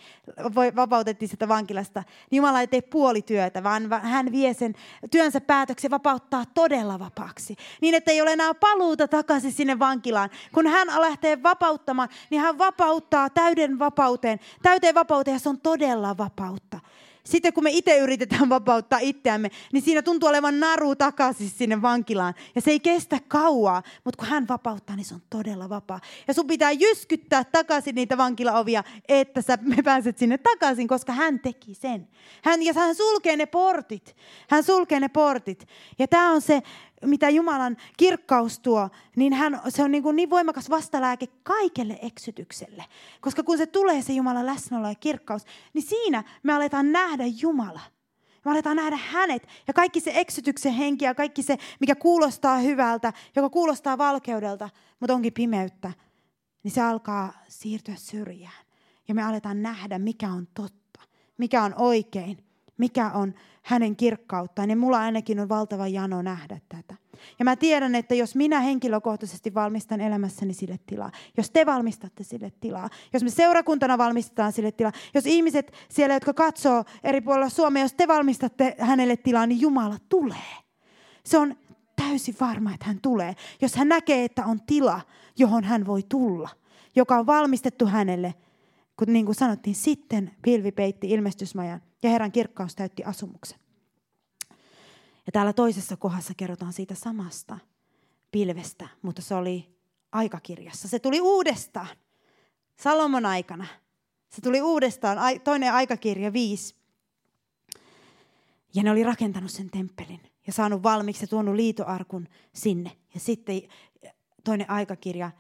[0.75, 2.04] vapautettiin sitä vankilasta.
[2.32, 4.75] Jumala ei tee puolityötä, vaan hän vie sen
[5.12, 7.56] työnsä päätöksen vapauttaa todella vapaaksi.
[7.82, 10.30] Niin, että ei ole enää paluuta takaisin sinne vankilaan.
[10.54, 14.39] Kun hän lähtee vapauttamaan, niin hän vapauttaa täyden vapauteen.
[14.62, 16.80] Täyteen vapauteen ja se on todella vapautta.
[17.23, 22.34] Sitten kun me itse yritetään vapauttaa itseämme, niin siinä tuntuu olevan naru takaisin sinne vankilaan.
[22.55, 25.99] Ja se ei kestä kauaa, mutta kun hän vapauttaa, niin se on todella vapaa.
[26.27, 31.39] Ja sun pitää jyskyttää takaisin niitä vankilaovia, että sä me pääset sinne takaisin, koska hän
[31.39, 32.07] teki sen.
[32.43, 34.15] Hän, ja hän sulkee ne portit.
[34.49, 35.67] Hän sulkee ne portit.
[35.99, 36.62] Ja tämä on se
[37.05, 42.85] mitä Jumalan kirkkaus tuo, niin hän, se on niin, kuin niin voimakas vastalääke kaikelle eksytykselle.
[43.21, 47.81] Koska kun se tulee se Jumalan läsnäolo ja kirkkaus, niin siinä me aletaan nähdä Jumala.
[48.45, 53.13] Me aletaan nähdä hänet ja kaikki se eksytyksen henki ja kaikki se, mikä kuulostaa hyvältä,
[53.35, 55.91] joka kuulostaa valkeudelta, mutta onkin pimeyttä,
[56.63, 58.65] niin se alkaa siirtyä syrjään.
[59.07, 61.01] Ja me aletaan nähdä, mikä on totta,
[61.37, 62.50] mikä on oikein,
[62.81, 64.69] mikä on hänen kirkkauttaan.
[64.69, 66.95] Ja mulla ainakin on valtava jano nähdä tätä.
[67.39, 72.51] Ja mä tiedän, että jos minä henkilökohtaisesti valmistan elämässäni sille tilaa, jos te valmistatte sille
[72.59, 77.83] tilaa, jos me seurakuntana valmistetaan sille tilaa, jos ihmiset siellä, jotka katsoo eri puolilla Suomea,
[77.83, 80.51] jos te valmistatte hänelle tilaa, niin Jumala tulee.
[81.25, 81.55] Se on
[81.95, 85.01] täysin varma, että hän tulee, jos hän näkee, että on tila,
[85.37, 86.49] johon hän voi tulla,
[86.95, 88.33] joka on valmistettu hänelle.
[88.97, 93.59] Kun niin kuin sanottiin, sitten pilvi peitti ilmestysmajan ja Herran kirkkaus täytti asumuksen.
[95.25, 97.57] Ja täällä toisessa kohdassa kerrotaan siitä samasta
[98.31, 99.75] pilvestä, mutta se oli
[100.11, 100.87] aikakirjassa.
[100.87, 101.87] Se tuli uudestaan
[102.79, 103.65] Salomon aikana.
[104.29, 106.75] Se tuli uudestaan, toinen aikakirja, viisi.
[108.73, 112.91] Ja ne oli rakentanut sen temppelin ja saanut valmiiksi ja tuonut liitoarkun sinne.
[113.13, 113.61] Ja sitten
[114.43, 115.31] toinen aikakirja,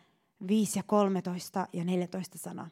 [0.47, 2.69] 5 ja 13 ja 14 sanaa.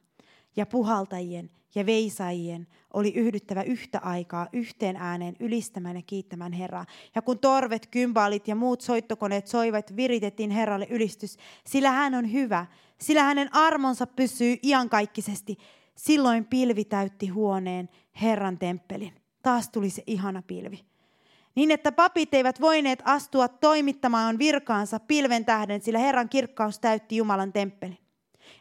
[0.60, 6.86] Ja puhaltajien ja veisaajien oli yhdyttävä yhtä aikaa yhteen ääneen ylistämään ja kiittämään Herraa.
[7.16, 12.66] Ja kun torvet, kymbaalit ja muut soittokoneet soivat, viritettiin Herralle ylistys, sillä hän on hyvä,
[12.98, 15.58] sillä hänen armonsa pysyy iankaikkisesti.
[15.96, 17.90] Silloin pilvi täytti huoneen
[18.22, 19.14] Herran temppelin.
[19.44, 20.86] Taas tuli se ihana pilvi.
[21.56, 27.54] Niin, että papit eivät voineet astua toimittamaan virkaansa pilven tähden, sillä Herran kirkkaus täytti Jumalan
[27.54, 28.09] temppelin.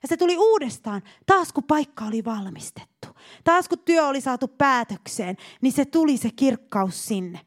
[0.03, 3.09] Ja se tuli uudestaan, taas kun paikka oli valmistettu.
[3.44, 7.40] Taas kun työ oli saatu päätökseen, niin se tuli se kirkkaus sinne.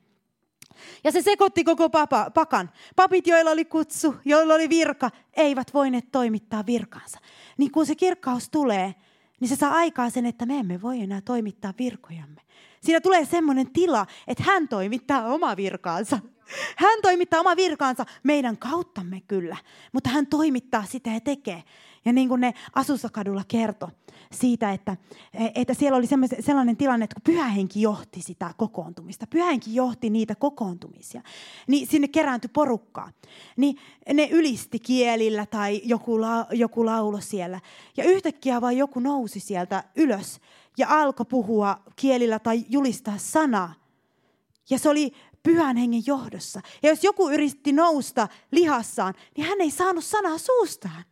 [1.04, 2.72] Ja se sekoitti koko papa, pakan.
[2.96, 7.20] Papit, joilla oli kutsu, joilla oli virka, eivät voineet toimittaa virkaansa.
[7.58, 8.96] Niin kun se kirkkaus tulee,
[9.40, 12.42] niin se saa aikaa sen, että me emme voi enää toimittaa virkojamme.
[12.82, 16.20] Siinä tulee semmoinen tila, että hän toimittaa oma virkaansa.
[16.78, 19.58] Hän toimittaa oma virkaansa meidän kauttamme kyllä,
[19.92, 21.64] mutta hän toimittaa sitä ja tekee.
[22.06, 23.90] Ja niin kuin ne Asusakadulla kertoi
[24.32, 24.98] siitä, että,
[25.56, 26.08] että siellä oli
[26.40, 31.22] sellainen tilanne, että kun pyhähenki johti sitä kokoontumista, pyhähenki johti niitä kokoontumisia,
[31.68, 33.12] niin sinne kerääntyi porukkaa.
[33.58, 33.78] Niin
[34.14, 37.60] ne ylisti kielillä tai joku, la, joku laulo siellä.
[37.98, 40.40] Ja yhtäkkiä vaan joku nousi sieltä ylös
[40.78, 43.74] ja alkoi puhua kielillä tai julistaa sanaa.
[44.70, 46.62] Ja se oli pyhän hengen johdossa.
[46.84, 51.04] Ja jos joku yritti nousta lihassaan, niin hän ei saanut sanaa suustaan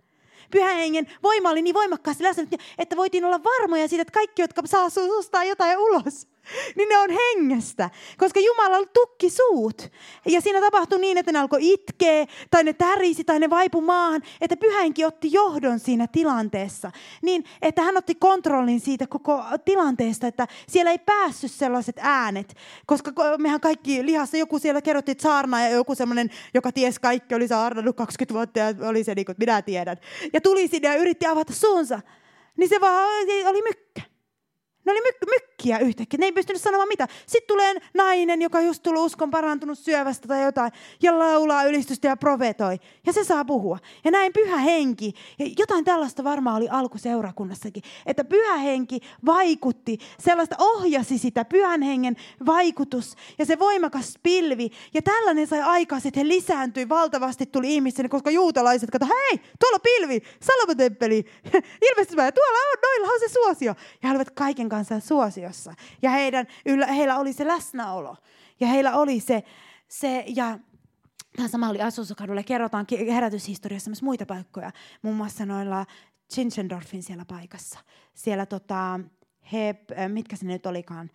[0.51, 2.43] pyhän hengen voima oli niin voimakkaasti läsnä,
[2.77, 6.27] että voitiin olla varmoja siitä, että kaikki, jotka saa suustaa jotain ulos,
[6.78, 9.91] niin ne on hengestä, koska Jumala tukki suut.
[10.25, 14.21] Ja siinä tapahtui niin, että ne alkoi itkeä, tai ne tärisi, tai ne vaipu maahan,
[14.41, 16.91] että pyhänkin otti johdon siinä tilanteessa.
[17.21, 23.12] Niin, että hän otti kontrollin siitä koko tilanteesta, että siellä ei päässyt sellaiset äänet, koska
[23.38, 27.95] mehän kaikki lihassa, joku siellä kerrotti saarna ja joku semmoinen, joka ties kaikki, oli saarnannut
[27.95, 29.97] 20 vuotta ja oli se niin kuin, minä tiedän.
[30.34, 32.02] Ja tuli sinne ja yritti avata suunsa.
[32.58, 33.08] Niin se vaan
[33.45, 34.18] oli mykkä.
[34.89, 36.17] Ne oli myk- mykkiä yhtäkkiä.
[36.17, 37.08] Ne ei pystynyt sanomaan mitä.
[37.25, 40.71] Sitten tulee nainen, joka just tullut uskon parantunut syövästä tai jotain,
[41.02, 42.78] ja laulaa ylistystä ja profetoi.
[43.06, 43.78] Ja se saa puhua.
[44.04, 45.13] Ja näin pyhä henki.
[45.39, 47.84] Ja jotain tällaista varmaan oli alku seurakunnassakin.
[48.06, 53.15] Että pyhä henki vaikutti, sellaista ohjasi sitä pyhän hengen vaikutus.
[53.38, 54.69] Ja se voimakas pilvi.
[54.93, 59.80] Ja tällainen sai aikaa, että he lisääntyi valtavasti, tuli ihmisiä, koska juutalaiset kato, hei, tuolla
[59.80, 61.25] pilvi, Salomotemppeli,
[61.89, 63.75] ilmeisesti tuolla on, noilla on se suosio.
[64.04, 65.74] Ja he olivat kaiken kanssa kansan suosiossa.
[66.02, 68.15] Ja heidän, yllä, heillä oli se läsnäolo.
[68.60, 69.44] Ja heillä oli se,
[69.88, 70.60] se ja
[71.36, 72.44] Tämä sama oli Asusokadulla.
[72.44, 74.72] Kerrotaan herätyshistoriassa myös muita paikkoja.
[75.02, 75.86] Muun muassa noilla
[76.34, 77.80] Zinzendorfin siellä paikassa.
[78.13, 79.00] Siellä tota,
[79.52, 79.76] he,
[80.08, 81.10] mitkä se nyt olikaan,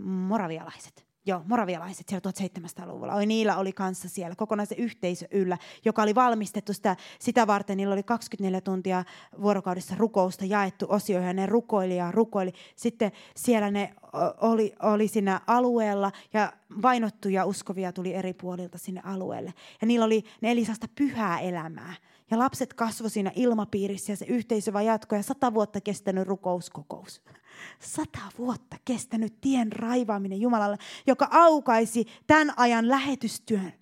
[0.00, 3.14] moravialaiset Joo, moravialaiset siellä 1700-luvulla.
[3.14, 7.76] Oi, niillä oli kanssa siellä kokonaisen yhteisö yllä, joka oli valmistettu sitä, sitä varten.
[7.76, 9.04] Niillä oli 24 tuntia
[9.42, 12.52] vuorokaudessa rukousta jaettu osioihin ja ne rukoili ja rukoili.
[12.76, 13.94] Sitten siellä ne
[14.40, 19.54] oli, oli siinä alueella ja vainottuja uskovia tuli eri puolilta sinne alueelle.
[19.80, 21.94] Ja niillä oli nelisasta pyhää elämää.
[22.30, 27.22] Ja lapset kasvoi siinä ilmapiirissä ja se yhteisö vaan jatkoi ja sata vuotta kestänyt rukouskokous.
[27.96, 33.72] Sata vuotta kestänyt tien raivaaminen Jumalalle, joka aukaisi tämän ajan lähetystyön.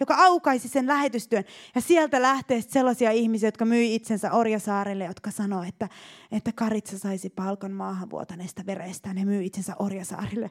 [0.00, 1.44] Joka aukaisi sen lähetystyön.
[1.74, 5.88] Ja sieltä lähtee sellaisia ihmisiä, jotka myi itsensä Orjasaarelle, jotka sanoo, että,
[6.32, 9.16] että Karitsa saisi palkan maahan vuotaneesta verestään.
[9.16, 10.50] Ne myy itsensä Orjasaarille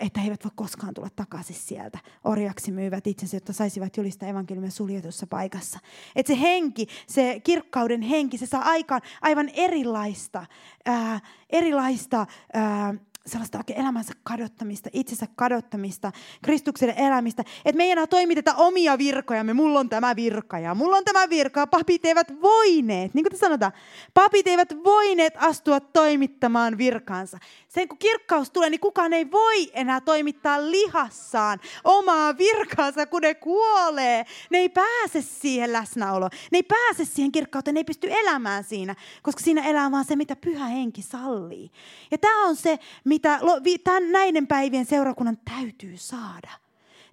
[0.00, 1.98] että he eivät voi koskaan tulla takaisin sieltä.
[2.24, 5.78] Orjaksi myyvät itsensä, jotta saisivat julistaa evankeliumin suljetussa paikassa.
[6.16, 10.46] Että se henki, se kirkkauden henki, se saa aikaan aivan erilaista,
[10.86, 11.20] ää,
[11.50, 12.94] erilaista ää,
[13.28, 16.12] sellaista oikein elämänsä kadottamista, itsensä kadottamista,
[16.42, 17.44] Kristukselle elämistä.
[17.64, 19.52] Että me ei enää toimiteta omia virkojamme.
[19.52, 21.66] Mulla on tämä virka ja mulla on tämä virka.
[21.66, 23.72] Papit eivät voineet, niin kuin te sanotaan,
[24.14, 27.38] papit eivät voineet astua toimittamaan virkaansa.
[27.68, 33.34] Sen kun kirkkaus tulee, niin kukaan ei voi enää toimittaa lihassaan omaa virkaansa, kun ne
[33.34, 34.26] kuolee.
[34.50, 36.30] Ne ei pääse siihen läsnäoloon.
[36.52, 40.16] Ne ei pääse siihen kirkkauteen, ne ei pysty elämään siinä, koska siinä elää vaan se,
[40.16, 41.70] mitä pyhä henki sallii.
[42.10, 46.50] Ja tämä on se, mitä tämän, näiden päivien seurakunnan täytyy saada.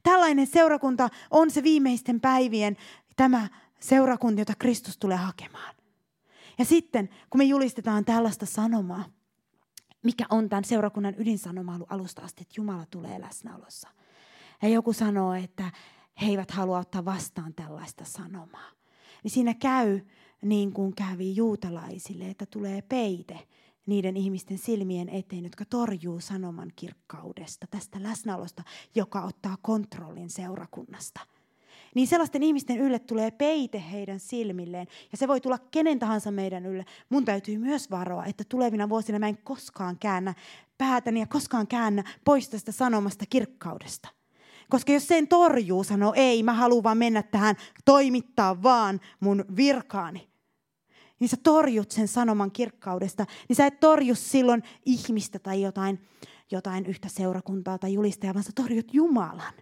[0.03, 2.77] Tällainen seurakunta on se viimeisten päivien
[3.15, 3.47] tämä
[3.79, 5.75] seurakunta, jota Kristus tulee hakemaan.
[6.57, 9.05] Ja sitten, kun me julistetaan tällaista sanomaa,
[10.03, 13.89] mikä on tämän seurakunnan ydinsanoma ollut alusta asti, että Jumala tulee läsnäolossa.
[14.61, 15.71] Ja joku sanoo, että
[16.21, 18.71] he eivät halua ottaa vastaan tällaista sanomaa.
[19.23, 19.99] Niin siinä käy
[20.41, 23.47] niin kuin kävi juutalaisille, että tulee peite
[23.85, 28.63] niiden ihmisten silmien eteen, jotka torjuu sanoman kirkkaudesta, tästä läsnäolosta,
[28.95, 31.19] joka ottaa kontrollin seurakunnasta.
[31.95, 36.65] Niin sellaisten ihmisten ylle tulee peite heidän silmilleen, ja se voi tulla kenen tahansa meidän
[36.65, 36.85] ylle.
[37.09, 40.33] Mun täytyy myös varoa, että tulevina vuosina mä en koskaan käännä
[40.77, 44.09] päätäni ja koskaan käännä pois tästä sanomasta kirkkaudesta.
[44.69, 50.27] Koska jos sen torjuu, sanoo ei, mä haluan vaan mennä tähän, toimittaa vaan mun virkaani,
[51.19, 55.99] niin sä torjut sen sanoman kirkkaudesta, niin sä et torju silloin ihmistä tai jotain,
[56.51, 59.53] jotain yhtä seurakuntaa tai julistajaa, vaan sä torjut Jumalan.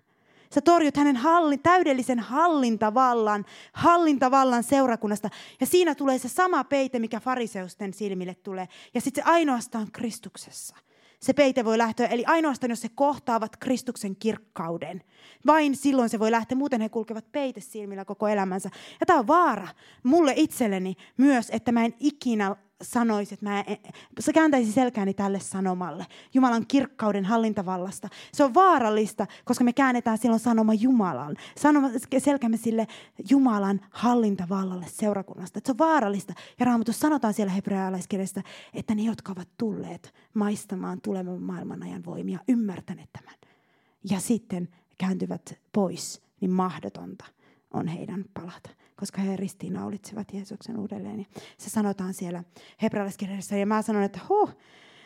[0.53, 5.29] Sä torjut hänen halli, täydellisen hallintavallan, hallintavallan seurakunnasta.
[5.59, 8.67] Ja siinä tulee se sama peite, mikä fariseusten silmille tulee.
[8.93, 10.75] Ja sitten se ainoastaan Kristuksessa
[11.23, 15.03] se peite voi lähteä, eli ainoastaan jos he kohtaavat Kristuksen kirkkauden,
[15.45, 18.69] vain silloin se voi lähteä, muuten he kulkevat peite silmillä koko elämänsä.
[18.99, 19.67] Ja tämä on vaara
[20.03, 23.77] mulle itselleni myös, että mä en ikinä sanoisi, että mä en,
[24.19, 28.09] se kääntäisi selkääni tälle sanomalle, Jumalan kirkkauden hallintavallasta.
[28.33, 32.87] Se on vaarallista, koska me käännetään silloin sanoma Jumalan, sanoma, selkäämme sille
[33.29, 35.57] Jumalan hallintavallalle seurakunnasta.
[35.59, 36.33] Että se on vaarallista.
[36.59, 38.41] Ja Raamatus sanotaan siellä hebrealaiskirjassa,
[38.73, 43.35] että ne, jotka ovat tulleet maistamaan tulevan maailman ajan voimia, ymmärtäneet tämän.
[44.09, 47.25] Ja sitten kääntyvät pois, niin mahdotonta
[47.73, 51.19] on heidän palata koska he ristiinnaulitsevat Jeesuksen uudelleen.
[51.19, 51.25] Ja
[51.57, 52.43] se sanotaan siellä
[52.81, 53.55] hebrealaiskirjassa.
[53.55, 54.57] Ja mä sanon, että huh,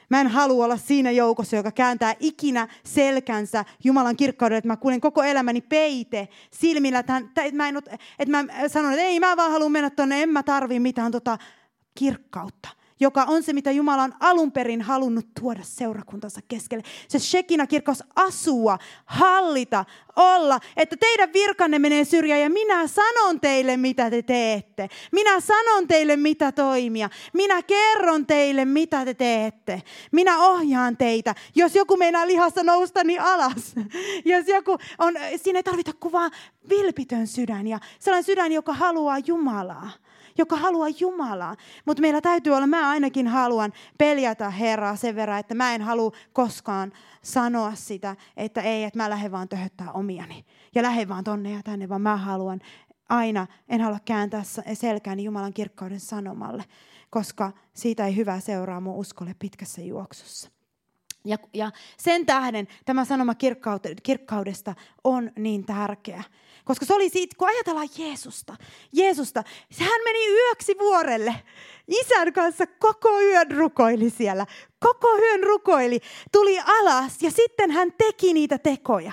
[0.09, 5.01] Mä en halua olla siinä joukossa, joka kääntää ikinä selkänsä Jumalan kirkkaudelle, että mä kuulen
[5.01, 6.99] koko elämäni peite silmillä.
[6.99, 7.21] Että,
[7.53, 7.77] mä, en,
[8.19, 11.37] että mä sanon, että ei, mä vaan haluan mennä tuonne, en mä tarvi mitään tota
[11.95, 16.83] kirkkautta joka on se, mitä Jumala on alun perin halunnut tuoda seurakuntansa keskelle.
[17.07, 24.09] Se Shekina-kirkkaus asua, hallita, olla, että teidän virkanne menee syrjään ja minä sanon teille, mitä
[24.09, 24.89] te teette.
[25.11, 27.09] Minä sanon teille, mitä toimia.
[27.33, 29.81] Minä kerron teille, mitä te teette.
[30.11, 31.35] Minä ohjaan teitä.
[31.55, 33.75] Jos joku meinaa lihassa nousta, niin alas.
[34.25, 36.29] Jos joku on, siinä ei tarvita kuvaa
[36.69, 39.91] vilpitön sydän ja sellainen sydän, joka haluaa Jumalaa
[40.37, 41.55] joka haluaa Jumalaa.
[41.85, 46.11] Mutta meillä täytyy olla, mä ainakin haluan peljätä Herraa sen verran, että mä en halua
[46.33, 50.45] koskaan sanoa sitä, että ei, että mä lähden vaan töhöttää omiani.
[50.75, 52.59] Ja lähden vaan tonne ja tänne, vaan mä haluan
[53.09, 56.63] aina, en halua kääntää selkääni Jumalan kirkkauden sanomalle,
[57.09, 60.49] koska siitä ei hyvää seuraa mun uskolle pitkässä juoksussa.
[61.25, 63.35] Ja, ja sen tähden tämä sanoma
[64.03, 66.23] kirkkaudesta on niin tärkeä.
[66.67, 68.55] Koska se oli siitä, kun ajatellaan Jeesusta,
[68.93, 69.43] Jeesusta,
[69.79, 71.35] hän meni yöksi vuorelle.
[71.87, 74.45] Isän kanssa koko yön rukoili siellä.
[74.79, 75.99] Koko yön rukoili,
[76.31, 79.11] tuli alas ja sitten hän teki niitä tekoja.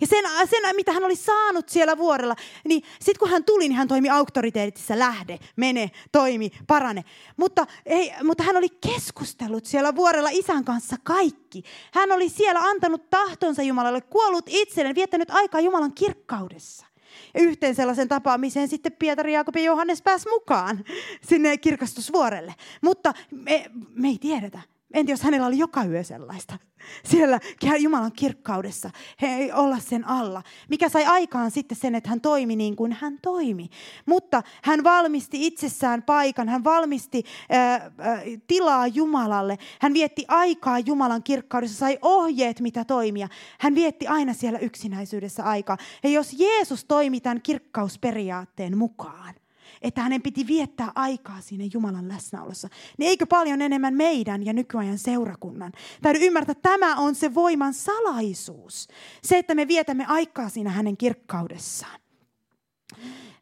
[0.00, 3.76] Ja sen, sen, mitä hän oli saanut siellä vuorella, niin sitten kun hän tuli, niin
[3.76, 7.04] hän toimi auktoriteetissa, lähde, mene, toimi, parane.
[7.36, 11.62] Mutta, ei, mutta hän oli keskustellut siellä vuorella isän kanssa kaikki.
[11.94, 16.86] Hän oli siellä antanut tahtonsa Jumalalle, kuollut itselleen, viettänyt aikaa Jumalan kirkkaudessa.
[17.34, 20.84] Ja yhteen sellaisen tapaamiseen sitten Pietari, Jaakob ja Johannes pääsi mukaan
[21.28, 22.54] sinne kirkastusvuorelle.
[22.82, 24.60] Mutta me, me ei tiedetä.
[24.92, 26.58] En tiedä, jos hänellä oli joka yö sellaista.
[27.04, 27.40] Siellä
[27.78, 28.90] Jumalan kirkkaudessa,
[29.22, 30.42] he olla sen alla.
[30.68, 33.70] Mikä sai aikaan sitten sen, että hän toimi niin kuin hän toimi.
[34.06, 37.24] Mutta hän valmisti itsessään paikan, hän valmisti
[37.54, 39.58] äh, äh, tilaa Jumalalle.
[39.80, 43.28] Hän vietti aikaa Jumalan kirkkaudessa, sai ohjeet, mitä toimia.
[43.60, 45.78] Hän vietti aina siellä yksinäisyydessä aikaa.
[46.02, 49.34] Ja jos Jeesus toimi tämän kirkkausperiaatteen mukaan,
[49.82, 52.68] että hänen piti viettää aikaa siinä Jumalan läsnäolossa.
[52.98, 55.72] Niin eikö paljon enemmän meidän ja nykyajan seurakunnan?
[56.02, 58.88] Täytyy ymmärtää, että tämä on se voiman salaisuus.
[59.22, 62.00] Se, että me vietämme aikaa siinä hänen kirkkaudessaan.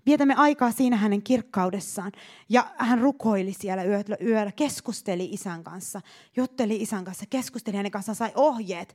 [0.07, 2.13] vietämme aikaa siinä hänen kirkkaudessaan.
[2.49, 3.85] Ja hän rukoili siellä
[4.21, 6.01] yöllä, keskusteli isän kanssa,
[6.37, 8.95] jutteli isän kanssa, keskusteli hänen kanssaan, sai ohjeet.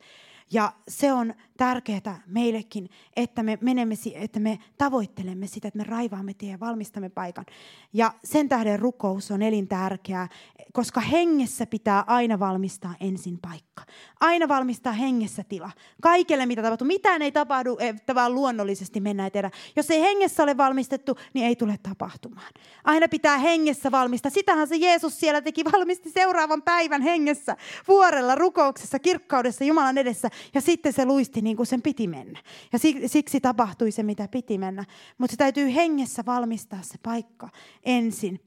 [0.51, 6.34] Ja se on tärkeää meillekin, että me menemme, että me tavoittelemme sitä, että me raivaamme
[6.34, 7.45] tien ja valmistamme paikan.
[7.93, 10.27] Ja sen tähden rukous on elintärkeää,
[10.73, 13.84] koska hengessä pitää aina valmistaa ensin paikka.
[14.19, 15.71] Aina valmistaa hengessä tila.
[16.01, 16.88] Kaikelle, mitä tapahtuu.
[16.88, 19.51] Mitään ei tapahdu, että vaan luonnollisesti mennään tehdä.
[19.75, 22.51] Jos ei hengessä ole valmistettu, niin ei tule tapahtumaan.
[22.84, 24.31] Aina pitää hengessä valmistaa.
[24.31, 30.29] Sitähän se Jeesus siellä teki, valmisti seuraavan päivän hengessä, vuorella, rukouksessa, kirkkaudessa, Jumalan edessä.
[30.54, 32.43] Ja sitten se luisti niin kuin sen piti mennä.
[32.74, 34.86] Ja siksi tapahtui se, mitä piti mennä.
[35.17, 37.50] Mutta se täytyy hengessä valmistaa se paikka
[37.84, 38.39] ensin.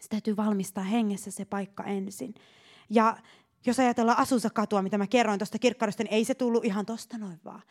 [0.00, 2.34] Se täytyy valmistaa hengessä se paikka ensin.
[2.90, 3.16] Ja
[3.66, 7.40] jos ajatellaan Asusa-katua, mitä mä kerroin tuosta kirkkaudesta, niin ei se tullut ihan tosta noin
[7.44, 7.62] vaan.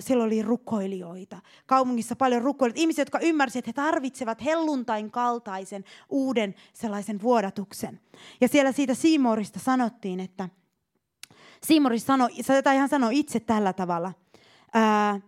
[0.00, 1.40] Siellä oli rukoilijoita.
[1.66, 2.80] Kaupungissa paljon rukoilijoita.
[2.80, 8.00] Ihmisiä, jotka ymmärsivät, että he tarvitsevat helluntain kaltaisen uuden sellaisen vuodatuksen.
[8.40, 10.48] Ja siellä siitä Siimorista sanottiin, että
[11.66, 12.30] Simori sanoi,
[12.64, 14.12] tai hän sanoi itse tällä tavalla.
[14.74, 15.20] Ää,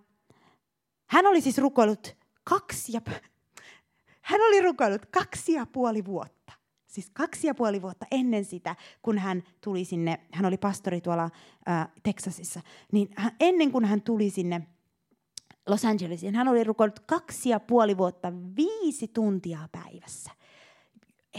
[1.06, 3.00] hän oli siis rukoillut kaksi ja,
[4.20, 6.52] hän oli rukoillut kaksi ja puoli vuotta.
[6.86, 11.30] Siis kaksi ja puoli vuotta ennen sitä, kun hän tuli sinne, hän oli pastori tuolla
[11.66, 12.60] ää, Texasissa,
[12.92, 14.66] niin hän, ennen kuin hän tuli sinne
[15.66, 20.30] Los Angelesiin, hän oli rukoillut kaksi ja puoli vuotta viisi tuntia päivässä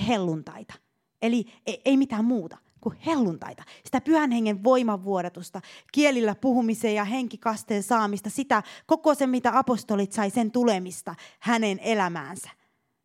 [0.08, 0.73] helluntaita.
[1.21, 3.63] Eli ei, ei mitään muuta kuin helluntaita.
[3.86, 10.30] Sitä pyhän hengen voimavuodatusta, kielillä puhumiseen ja henkikasteen saamista, sitä koko se, mitä apostolit sai
[10.30, 12.50] sen tulemista hänen elämäänsä.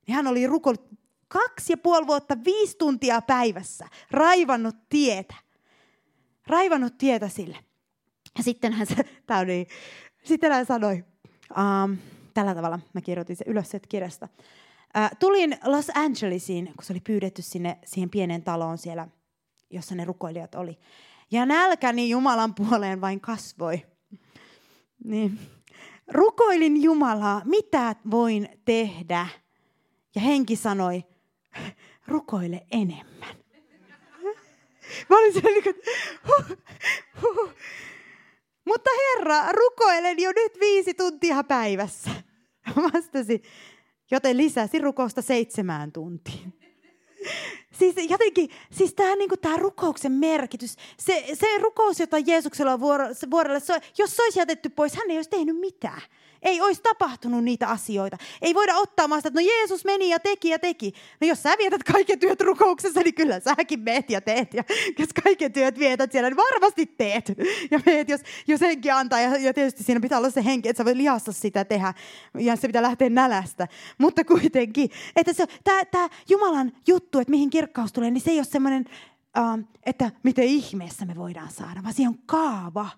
[0.07, 0.89] Niin hän oli rukoillut
[1.29, 5.35] kaksi ja puoli vuotta, viisi tuntia päivässä, raivannut tietä.
[6.47, 7.59] Raivannut tietä sille.
[8.39, 8.87] Ja sitten hän,
[9.43, 9.67] oli,
[10.25, 11.05] sitten hän sanoi,
[11.51, 11.97] um,
[12.35, 14.29] tällä tavalla, mä kirjoitin sen ylös sieltä kirjasta.
[15.19, 19.09] Tulin Los Angelesiin, kun se oli pyydetty sinne, siihen pieneen taloon siellä
[19.71, 20.79] jossa ne rukoilijat oli.
[21.31, 23.87] Ja nälkäni Jumalan puoleen vain kasvoi.
[25.05, 25.39] Niin.
[26.09, 29.27] Rukoilin Jumalaa, mitä voin tehdä?
[30.15, 31.05] Ja henki sanoi,
[32.07, 33.37] rukoile enemmän.
[35.11, 35.75] Mä olin siellä niin
[36.27, 36.59] huh,
[37.23, 37.51] huh.
[38.65, 42.11] Mutta Herra, rukoilen jo nyt viisi tuntia päivässä.
[42.77, 43.43] Vastasi,
[44.11, 46.66] joten lisäsi rukousta seitsemään tuntiin.
[47.79, 52.81] Siis jotenkin, siis tämä niinku, rukouksen merkitys, se, se rukous, jota Jeesuksella on
[53.31, 56.03] vuorelle, se, jos se olisi jätetty pois, hän ei olisi tehnyt mitään.
[56.47, 58.17] Ei olisi tapahtunut niitä asioita.
[58.43, 60.93] Ei voida ottaa maasta, että no Jeesus meni ja teki ja teki.
[61.21, 64.55] No jos sä vietät kaiken työt rukouksessa, niin kyllä säkin meet ja teet.
[64.55, 64.65] Ja
[64.99, 67.33] jos kaiken työt vietät siellä, niin varmasti teet.
[67.71, 69.21] Ja meet, jos, jos henki antaa.
[69.21, 71.95] Ja, ja tietysti siinä pitää olla se henki, että sä voit lihassa sitä tehdä.
[72.39, 73.69] Ja se pitää lähteä nälästä.
[73.99, 78.45] Mutta kuitenkin, että se, tämä Jumalan juttu, että mihin kirkkaus tulee, niin se ei ole
[78.45, 78.85] semmoinen,
[79.39, 82.89] uh, että miten ihmeessä me voidaan saada, vaan siihen on kaava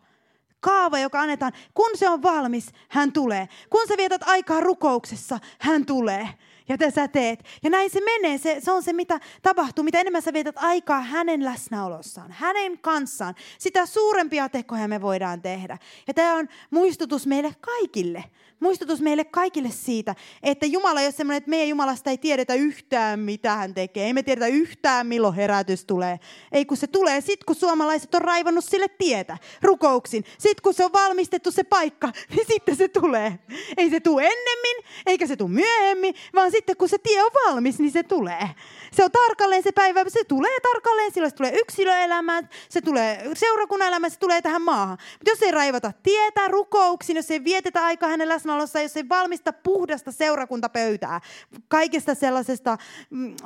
[0.61, 1.53] kaava, joka annetaan.
[1.75, 3.49] Kun se on valmis, hän tulee.
[3.71, 6.29] Kun sä vietät aikaa rukouksessa, hän tulee.
[6.68, 7.44] Ja te sä teet.
[7.62, 8.38] Ja näin se menee.
[8.38, 9.85] Se, se on se, mitä tapahtuu.
[9.85, 15.79] Mitä enemmän sä vietät aikaa hänen läsnäolossaan, hänen kanssaan, sitä suurempia tekoja me voidaan tehdä.
[16.07, 18.25] Ja tämä on muistutus meille kaikille
[18.61, 23.21] muistutus meille kaikille siitä, että Jumala ei ole sellainen, että meidän Jumalasta ei tiedetä yhtään,
[23.21, 24.07] mitä hän tekee.
[24.07, 26.21] Ei me tiedetä yhtään, milloin herätys tulee.
[26.53, 30.25] Ei kun se tulee sitten, kun suomalaiset on raivannut sille tietä rukouksin.
[30.38, 33.38] Sitten kun se on valmistettu se paikka, niin sitten se tulee.
[33.77, 37.79] Ei se tule ennemmin, eikä se tule myöhemmin, vaan sitten kun se tie on valmis,
[37.79, 38.49] niin se tulee.
[38.92, 43.88] Se on tarkalleen se päivä, se tulee tarkalleen, silloin se tulee yksilöelämään, se tulee seurakunnan
[43.88, 44.99] elämään, se tulee tähän maahan.
[45.12, 49.53] Mutta jos ei raivata tietä rukouksin, jos ei vietetä aikaa hänen läsnäolossa, jos ei valmista
[49.53, 51.21] puhdasta seurakuntapöytää,
[51.69, 52.79] kaikesta sellaisesta,
[53.11, 53.37] mm,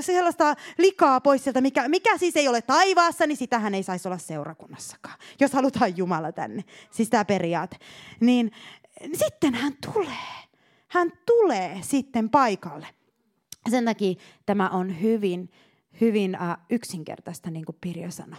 [0.00, 4.18] sellaista likaa pois sieltä, mikä, mikä siis ei ole taivaassa, niin sitähän ei saisi olla
[4.18, 6.64] seurakunnassakaan, jos halutaan Jumala tänne.
[6.90, 7.76] Siis tämä periaate.
[8.20, 8.52] Niin
[9.12, 10.42] sitten hän tulee.
[10.88, 12.86] Hän tulee sitten paikalle.
[13.70, 14.14] Sen takia
[14.46, 15.50] tämä on hyvin,
[16.00, 18.38] hyvin uh, yksinkertaista, niin kuin Pirjo sanoi.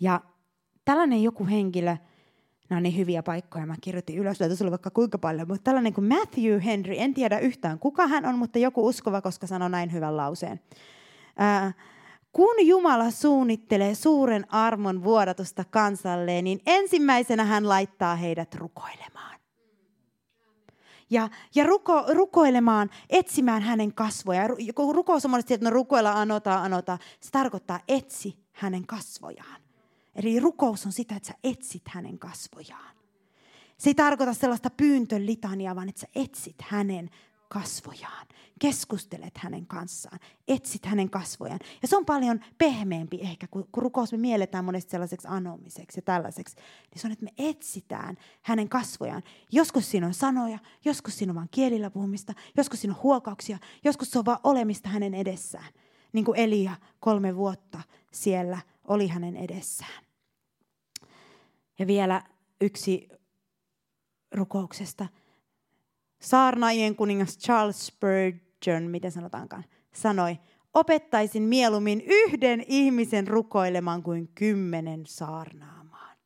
[0.00, 0.20] Ja
[0.84, 1.96] tällainen joku henkilö,
[2.68, 5.92] nämä on niin hyviä paikkoja, mä kirjoitin ylös, että oli vaikka kuinka paljon, mutta tällainen
[5.92, 9.92] kuin Matthew Henry, en tiedä yhtään kuka hän on, mutta joku uskova, koska sanoi näin
[9.92, 10.60] hyvän lauseen.
[11.28, 11.72] Uh,
[12.32, 19.36] kun Jumala suunnittelee suuren armon vuodatusta kansalle, niin ensimmäisenä hän laittaa heidät rukoilemaan
[21.10, 24.42] ja, ja ruko, rukoilemaan, etsimään hänen kasvoja.
[24.74, 29.65] Kun rukous on monesti, että no rukoilla anota, anota, se tarkoittaa etsi hänen kasvojaan.
[30.16, 32.96] Eli rukous on sitä, että sä etsit hänen kasvojaan.
[33.78, 37.10] Se ei tarkoita sellaista pyyntölitania, vaan että sä etsit hänen
[37.48, 38.26] kasvojaan.
[38.58, 41.60] Keskustelet hänen kanssaan, etsit hänen kasvojaan.
[41.82, 46.02] Ja se on paljon pehmeämpi ehkä, kun, kun rukous me mielletään monesti sellaiseksi anomiseksi ja
[46.02, 46.56] tällaiseksi.
[46.56, 49.22] Niin se on, että me etsitään hänen kasvojaan.
[49.52, 54.10] Joskus siinä on sanoja, joskus siinä on vain kielillä puhumista, joskus siinä on huokauksia, joskus
[54.10, 55.72] se on vain olemista hänen edessään.
[56.12, 57.80] Niin kuin Elia kolme vuotta
[58.12, 60.05] siellä oli hänen edessään.
[61.78, 62.22] Ja vielä
[62.60, 63.08] yksi
[64.32, 65.06] rukouksesta.
[66.20, 70.38] Saarnaajien kuningas Charles Spurgeon, miten sanotaankaan, sanoi,
[70.74, 76.16] opettaisin mieluummin yhden ihmisen rukoilemaan kuin kymmenen saarnaamaan.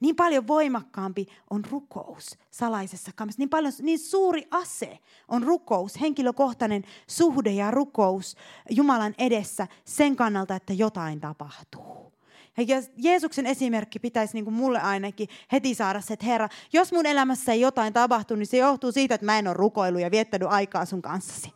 [0.00, 3.38] Niin paljon voimakkaampi on rukous salaisessa kammessa.
[3.40, 4.98] Niin, paljon, niin suuri ase
[5.28, 8.36] on rukous, henkilökohtainen suhde ja rukous
[8.70, 12.13] Jumalan edessä sen kannalta, että jotain tapahtuu.
[12.56, 17.06] Ja Jeesuksen esimerkki pitäisi niin kuin mulle ainakin heti saada se, että Herra, jos mun
[17.06, 20.48] elämässä ei jotain tapahtu, niin se johtuu siitä, että mä en ole rukoillut ja viettänyt
[20.50, 21.52] aikaa sun kanssasi.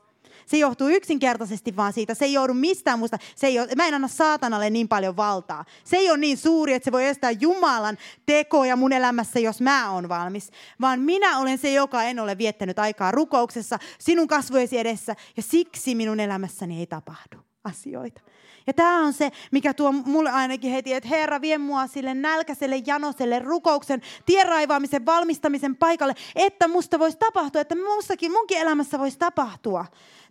[0.47, 2.15] Se johtuu yksinkertaisesti vaan siitä.
[2.15, 3.19] Se ei joudu mistään muusta.
[3.37, 5.65] Se ei ole, mä en anna saatanalle niin paljon valtaa.
[5.85, 9.91] Se ei ole niin suuri, että se voi estää Jumalan tekoja mun elämässä, jos mä
[9.91, 10.51] oon valmis.
[10.81, 15.17] Vaan minä olen se, joka en ole viettänyt aikaa rukouksessa sinun kasvojesi edessä.
[15.37, 18.21] Ja siksi minun elämässäni ei tapahdu asioita.
[18.69, 22.83] Ja tämä on se, mikä tuo mulle ainakin heti, että Herra vie mua sille nälkäiselle,
[22.87, 29.85] janoselle, rukouksen, tienraivaamisen, valmistamisen paikalle, että musta voisi tapahtua, että mustakin, munkin elämässä voisi tapahtua,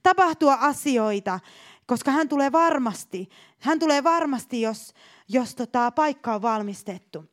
[0.04, 1.40] tapahtua asioita,
[1.86, 3.30] koska hän tulee varmasti,
[3.60, 4.94] hän tulee varmasti, jos,
[5.30, 7.26] jos tota, paikka on valmistettu.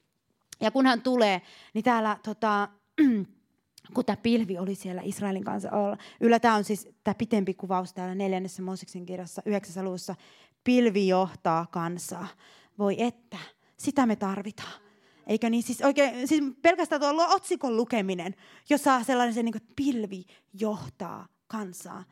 [0.61, 1.43] Ja kun hän tulee,
[1.75, 2.69] niin täällä tota,
[3.95, 5.69] kun tämä pilvi oli siellä Israelin kanssa.
[6.21, 10.15] Yllä tämä on siis tämä pitempi kuvaus täällä neljännessä Mooseksen kirjassa, yhdeksässä luvussa
[10.65, 12.29] pilvi johtaa kansaa.
[12.79, 13.39] Voi että,
[13.77, 14.85] sitä me tarvitaan.
[15.27, 15.63] Eikö niin?
[15.63, 18.35] Siis, oikein, siis pelkästään tuo otsikon lukeminen,
[18.71, 22.05] jos saa sellainen, se, niin kuin, että pilvi johtaa kansaa.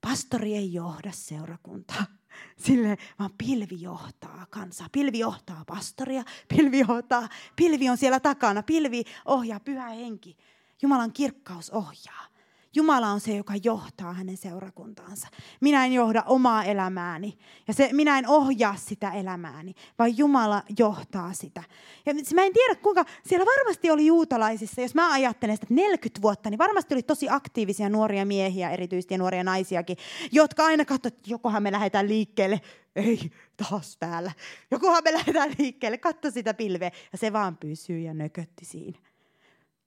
[0.00, 2.04] Pastori ei johda seurakuntaa.
[2.64, 4.88] Sille, vaan pilvi johtaa kansaa.
[4.92, 10.36] Pilvi johtaa pastoria, pilvi johtaa, pilvi on siellä takana, pilvi ohjaa, pyhä henki.
[10.82, 12.29] Jumalan kirkkaus ohjaa.
[12.74, 15.28] Jumala on se, joka johtaa hänen seurakuntaansa.
[15.60, 21.32] Minä en johda omaa elämääni ja se, minä en ohjaa sitä elämääni, vaan Jumala johtaa
[21.32, 21.62] sitä.
[22.06, 26.50] Ja mä en tiedä, kuinka siellä varmasti oli juutalaisissa, jos mä ajattelen sitä 40 vuotta,
[26.50, 29.96] niin varmasti oli tosi aktiivisia nuoria miehiä, erityisesti ja nuoria naisiakin,
[30.32, 32.60] jotka aina katsoivat, että jokohan me lähdetään liikkeelle.
[32.96, 34.32] Ei, taas täällä.
[34.70, 36.90] Jokohan me lähdetään liikkeelle, katso sitä pilveä.
[37.12, 38.98] Ja se vaan pysyy ja nökötti siinä.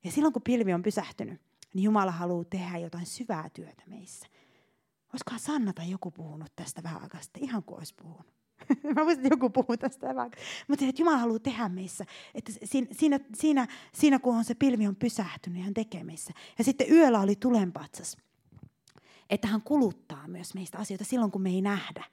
[0.03, 1.41] Ja silloin kun pilvi on pysähtynyt,
[1.73, 4.27] niin Jumala haluaa tehdä jotain syvää työtä meissä.
[5.13, 8.33] Olisikohan Sanna tai joku puhunut tästä vähän aikaa ihan kuin olisi puhunut.
[8.95, 10.31] Mä voisin, että joku puhuu tästä vähän.
[10.67, 12.05] Mutta että Jumala haluaa tehdä meissä.
[12.35, 16.33] Että siinä, siinä, siinä, kun on se pilvi on pysähtynyt, hän tekee meissä.
[16.57, 18.17] Ja sitten yöllä oli tulenpatsas.
[19.33, 22.03] Että hän kuluttaa myös meistä asioita silloin, kun me ei nähdä.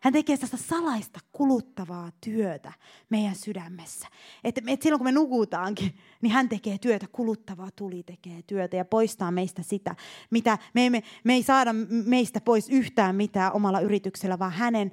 [0.00, 2.72] Hän tekee sitä salaista kuluttavaa työtä
[3.10, 4.08] meidän sydämessä.
[4.44, 8.84] Että et silloin kun me nukutaankin, niin hän tekee työtä, kuluttavaa tuli tekee työtä ja
[8.84, 9.96] poistaa meistä sitä,
[10.30, 11.72] mitä me, emme, me ei saada
[12.04, 14.92] meistä pois yhtään mitään omalla yrityksellä, vaan hänen,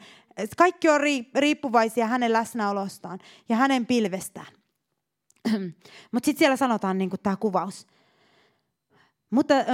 [0.57, 1.01] kaikki on
[1.35, 3.19] riippuvaisia hänen läsnäolostaan
[3.49, 4.53] ja hänen pilvestään.
[6.11, 7.87] Mutta sitten siellä sanotaan niin tämä kuvaus,
[9.29, 9.65] mutta äh,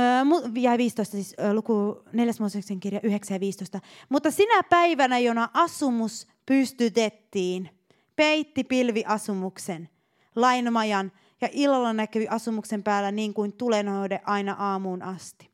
[0.56, 2.34] jäi 15, siis äh, luku 4.
[2.40, 3.80] Mooseksen kirja 9 ja 15.
[4.10, 7.70] Mutta sinä päivänä, jona asumus pystytettiin,
[8.16, 9.90] peitti pilvi asumuksen,
[10.36, 15.50] lainmajan ja illalla näkyvi asumuksen päällä niin kuin tulenhoide aina aamuun asti.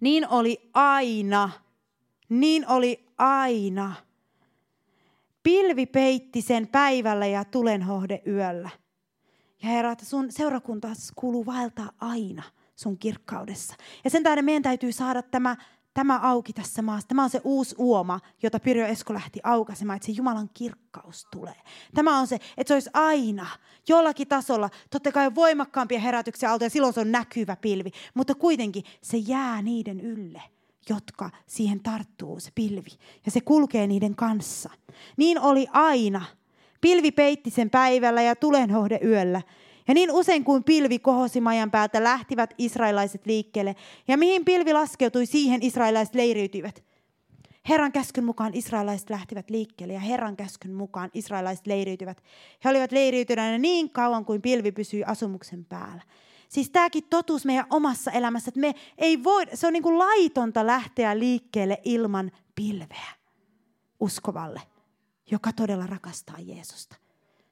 [0.00, 1.50] Niin oli aina,
[2.28, 3.94] niin oli aina.
[5.42, 8.70] Pilvi peitti sen päivällä ja tulenhohde yöllä.
[9.62, 12.42] Ja Herra, että sun seurakunta kuuluu vaeltaa aina
[12.76, 13.74] sun kirkkaudessa.
[14.04, 15.56] Ja sen tähden meidän täytyy saada tämä,
[15.94, 17.08] tämä auki tässä maassa.
[17.08, 21.56] Tämä on se uusi uoma, jota Pirjo Esko lähti aukaisemaan, että se Jumalan kirkkaus tulee.
[21.94, 23.46] Tämä on se, että se olisi aina
[23.88, 28.84] jollakin tasolla, totta kai voimakkaampia herätyksiä alta ja silloin se on näkyvä pilvi, mutta kuitenkin
[29.02, 30.42] se jää niiden ylle
[30.88, 32.90] jotka siihen tarttuu, se pilvi.
[33.24, 34.70] Ja se kulkee niiden kanssa.
[35.16, 36.24] Niin oli aina
[36.80, 39.42] Pilvi peitti sen päivällä ja tulenhohde yöllä.
[39.88, 43.76] Ja niin usein kuin pilvi kohosi majan päältä, lähtivät israelaiset liikkeelle.
[44.08, 46.84] Ja mihin pilvi laskeutui, siihen israelaiset leiriytyivät.
[47.68, 52.22] Herran käskyn mukaan israelaiset lähtivät liikkeelle ja Herran käskyn mukaan israelaiset leiriytyivät.
[52.64, 56.02] He olivat leiriytyneenä niin kauan kuin pilvi pysyi asumuksen päällä.
[56.48, 60.66] Siis tämäkin totuus meidän omassa elämässä, että me ei voi, se on niin kuin laitonta
[60.66, 63.08] lähteä liikkeelle ilman pilveä
[64.00, 64.60] uskovalle
[65.30, 66.96] joka todella rakastaa Jeesusta.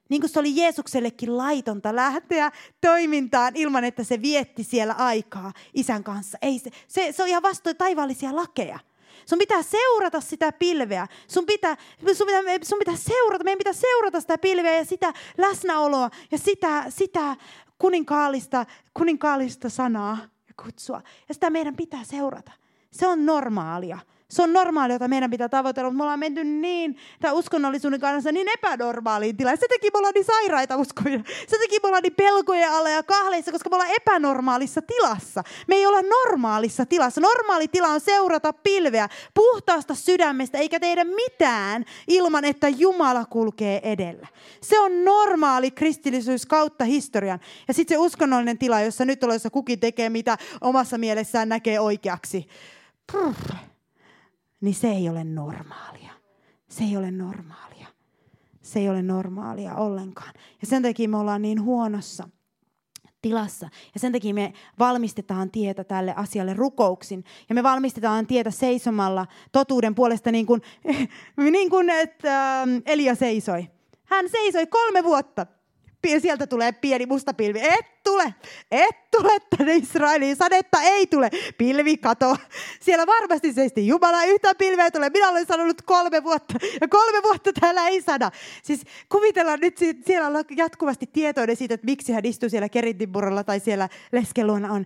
[0.09, 2.51] Niin kuin se oli Jeesuksellekin laitonta lähteä
[2.81, 6.37] toimintaan ilman, että se vietti siellä aikaa isän kanssa.
[6.41, 8.79] Ei se, se, se on ihan vastoin taivaallisia lakeja.
[9.25, 11.07] Sun pitää seurata sitä pilveä.
[11.27, 11.77] Sun pitää,
[12.13, 16.85] sun pitää, sun pitää seurata, meidän pitää seurata sitä pilveä ja sitä läsnäoloa ja sitä,
[16.89, 17.35] sitä
[17.79, 20.17] kuninkaallista, kuninkaallista sanaa
[20.47, 21.01] ja kutsua.
[21.27, 22.51] Ja sitä meidän pitää seurata.
[22.91, 23.99] Se on normaalia.
[24.29, 28.31] Se on normaali, jota meidän pitää tavoitella, mutta me ollaan menty niin, tämä uskonnollisuuden kanssa
[28.31, 29.57] niin epänormaaliin tilaan.
[29.57, 31.19] Se teki me ollaan niin sairaita uskovia.
[31.47, 35.43] Se teki me ollaan niin pelkojen alla ja kahleissa, koska me ollaan epänormaalissa tilassa.
[35.67, 37.21] Me ei olla normaalissa tilassa.
[37.21, 44.27] Normaali tila on seurata pilveä puhtaasta sydämestä, eikä tehdä mitään ilman, että Jumala kulkee edellä.
[44.61, 47.39] Se on normaali kristillisyys kautta historian.
[47.67, 52.47] Ja sitten se uskonnollinen tila, jossa nyt olessa kukin tekee, mitä omassa mielessään näkee oikeaksi.
[53.11, 53.35] Puh
[54.61, 56.13] niin se ei ole normaalia.
[56.69, 57.87] Se ei ole normaalia.
[58.61, 60.33] Se ei ole normaalia ollenkaan.
[60.61, 62.29] Ja sen takia me ollaan niin huonossa
[63.21, 63.69] tilassa.
[63.93, 67.23] Ja sen takia me valmistetaan tietä tälle asialle rukouksin.
[67.49, 70.61] Ja me valmistetaan tietä seisomalla totuuden puolesta niin kuin,
[71.51, 73.67] niin kuin että ähm, Elia seisoi.
[74.03, 75.45] Hän seisoi kolme vuotta.
[76.21, 77.59] Sieltä tulee pieni musta pilvi.
[77.61, 78.33] Et tule,
[78.71, 82.37] et tule tänne Israeliin, sadetta ei tule, pilvi kato.
[82.79, 85.09] Siellä varmasti seisti Jumala, yhtä pilveä ei tule.
[85.09, 88.31] Minä olen sanonut kolme vuotta ja kolme vuotta täällä ei sada.
[88.63, 93.59] Siis kuvitellaan nyt, siellä on jatkuvasti tietoinen siitä, että miksi hän istuu siellä Kerintinpurolla tai
[93.59, 94.85] siellä leskeluona on.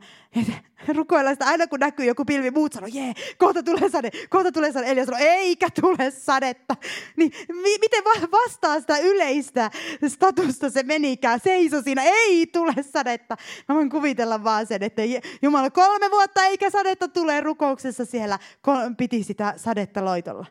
[0.95, 4.71] Rukoillaan sitä aina kun näkyy joku pilvi, muut sanoo, jee, kohta tulee sade, kohta tulee
[4.71, 4.91] sade.
[4.91, 6.75] Elia sanoo, eikä tule sadetta.
[7.15, 9.71] Niin mi- miten vastaa sitä yleistä
[10.07, 11.39] statusta se menikään?
[11.43, 13.37] Seiso siinä, ei tule sade sadetta.
[13.69, 15.01] Mä voin kuvitella vaan sen, että
[15.41, 18.39] Jumala kolme vuotta eikä sadetta tulee rukouksessa siellä,
[18.97, 20.45] piti sitä sadetta loitolla.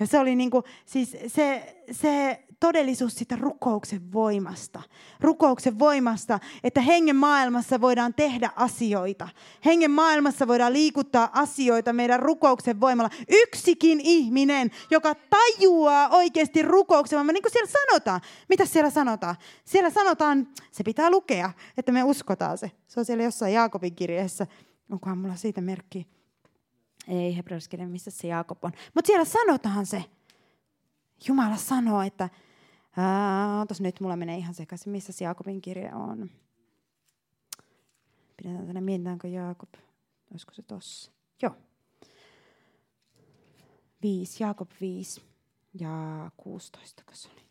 [0.00, 4.82] Ja se oli niin kuin, siis se, se todellisuus sitä rukouksen voimasta.
[5.20, 9.28] Rukouksen voimasta, että hengen maailmassa voidaan tehdä asioita.
[9.64, 13.10] Hengen maailmassa voidaan liikuttaa asioita meidän rukouksen voimalla.
[13.28, 18.20] Yksikin ihminen, joka tajuaa oikeasti rukouksen voimalla, niin kuin siellä sanotaan.
[18.48, 19.36] Mitä siellä sanotaan?
[19.64, 22.70] Siellä sanotaan, se pitää lukea, että me uskotaan se.
[22.88, 24.46] Se on siellä jossain Jaakobin kirjeessä.
[24.92, 26.19] Onkohan mulla siitä merkki?
[27.08, 28.72] Ei hebrealaiskirja, missä se Jaakob on.
[28.94, 30.04] Mutta siellä sanotaan se.
[31.28, 32.28] Jumala sanoo, että
[33.62, 36.30] Otas nyt, mulla menee ihan sekaisin, missä se Jaakobin kirja on.
[38.36, 39.74] Pidetään tänne, mietitäänkö Jaakob.
[40.30, 41.12] Olisiko se tossa?
[41.42, 41.56] Joo.
[44.02, 45.22] 5, Jaakob 5
[45.74, 47.42] ja 16, se oli.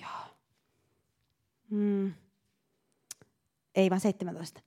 [0.00, 0.36] Joo.
[1.70, 2.14] Mm.
[3.74, 4.60] Ei vaan 17.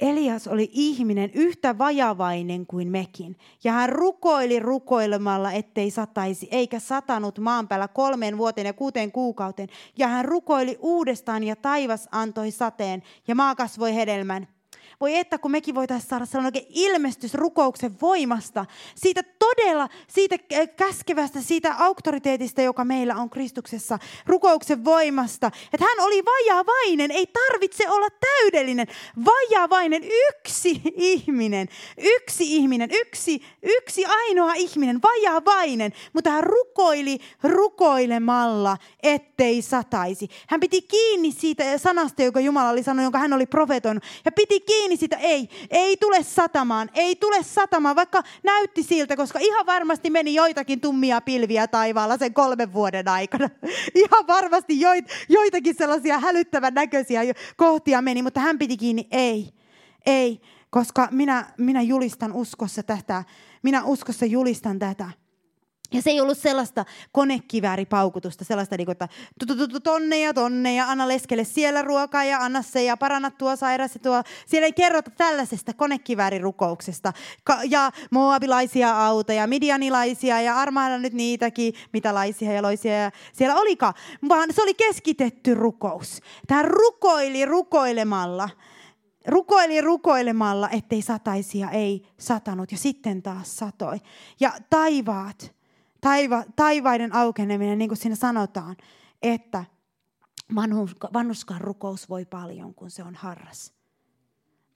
[0.00, 7.38] Elias oli ihminen yhtä vajavainen kuin mekin, ja hän rukoili rukoilemalla, ettei sataisi, eikä satanut
[7.38, 9.68] maan päällä kolmeen vuoteen ja kuuteen kuukauteen.
[9.98, 14.55] Ja hän rukoili uudestaan, ja taivas antoi sateen, ja maa kasvoi hedelmän.
[15.00, 20.38] Voi että, kun mekin voitaisiin saada sellainen oikein ilmestys rukouksen voimasta, siitä todella, siitä
[20.76, 25.50] käskevästä, siitä auktoriteetista, joka meillä on Kristuksessa, rukouksen voimasta.
[25.72, 28.86] Että hän oli vajavainen, ei tarvitse olla täydellinen,
[29.24, 31.68] vajavainen, yksi ihminen,
[31.98, 40.28] yksi ihminen, yksi, yksi ainoa ihminen, vajavainen, mutta hän rukoili rukoilemalla, ettei sataisi.
[40.46, 44.60] Hän piti kiinni siitä sanasta, joka Jumala oli sanonut, jonka hän oli profetoinut, ja piti
[44.60, 49.66] kiinni kiinni sitä, ei, ei tule satamaan, ei tule satamaan, vaikka näytti siltä, koska ihan
[49.66, 53.50] varmasti meni joitakin tummia pilviä taivaalla sen kolmen vuoden aikana.
[53.94, 57.20] Ihan varmasti joit, joitakin sellaisia hälyttävän näköisiä
[57.56, 59.48] kohtia meni, mutta hän piti kiinni, ei,
[60.06, 63.24] ei, koska minä, minä julistan uskossa tätä,
[63.62, 65.25] minä uskossa julistan tätä.
[65.92, 69.08] Ja se ei ollut sellaista konekivääripaukutusta, sellaista, niin että
[69.82, 73.94] tonne ja tonne ja anna leskelle siellä ruokaa ja anna se ja paranna tuo sairas
[73.94, 74.22] ja tuo.
[74.46, 77.12] Siellä ei kerrota tällaisesta konekiväärirukouksesta.
[77.68, 83.94] Ja moabilaisia autoja, midianilaisia ja armailla nyt niitäkin, mitä laisia ja loisia ja siellä olikaan.
[84.28, 86.20] Vaan se oli keskitetty rukous.
[86.46, 88.48] Tämä rukoili rukoilemalla
[89.26, 92.72] rukoili rukoilemalla, ettei sataisia ei satanut.
[92.72, 93.96] Ja sitten taas satoi.
[94.40, 95.55] Ja taivaat
[96.00, 98.76] taiva, taivaiden aukeneminen, niin kuin siinä sanotaan,
[99.22, 99.64] että
[101.12, 103.72] vanhuskaan rukous voi paljon, kun se on harras.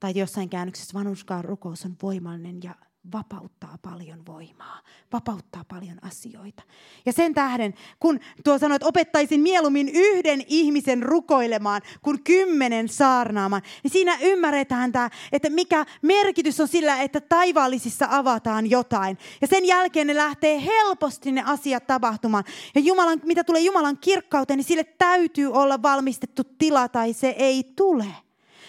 [0.01, 2.75] Tai jossain käännöksessä vanhuskaan rukous on voimallinen ja
[3.13, 4.81] vapauttaa paljon voimaa,
[5.13, 6.63] vapauttaa paljon asioita.
[7.07, 13.63] Ja sen tähden, kun tuo sanoi, että opettaisin mieluummin yhden ihmisen rukoilemaan kuin kymmenen saarnaamaan,
[13.83, 19.19] niin siinä ymmärretään tämä, että mikä merkitys on sillä, että taivaallisissa avataan jotain.
[19.41, 22.45] Ja sen jälkeen ne lähtee helposti ne asiat tapahtumaan.
[22.75, 27.73] Ja Jumalan, mitä tulee Jumalan kirkkauteen, niin sille täytyy olla valmistettu tila tai se ei
[27.77, 28.07] tule.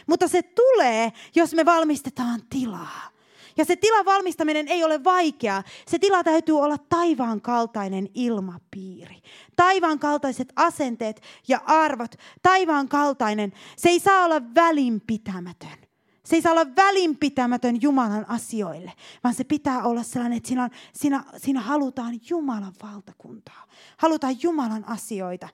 [0.08, 3.12] Mutta se tulee, jos me valmistetaan tilaa.
[3.58, 5.64] Ja se tilan valmistaminen ei ole vaikeaa.
[5.88, 9.22] Se tila täytyy olla taivaan kaltainen ilmapiiri.
[9.56, 12.16] Taivaan kaltaiset asenteet ja arvot.
[12.42, 13.54] Taivaan kaltainen.
[13.78, 15.78] Se ei saa olla välinpitämätön.
[16.26, 18.94] Se ei saa olla välinpitämätön Jumalan asioille,
[19.24, 23.68] vaan se pitää olla sellainen, että siinä, siinä, siinä halutaan Jumalan valtakuntaa.
[23.98, 25.50] Halutaan Jumalan asioita.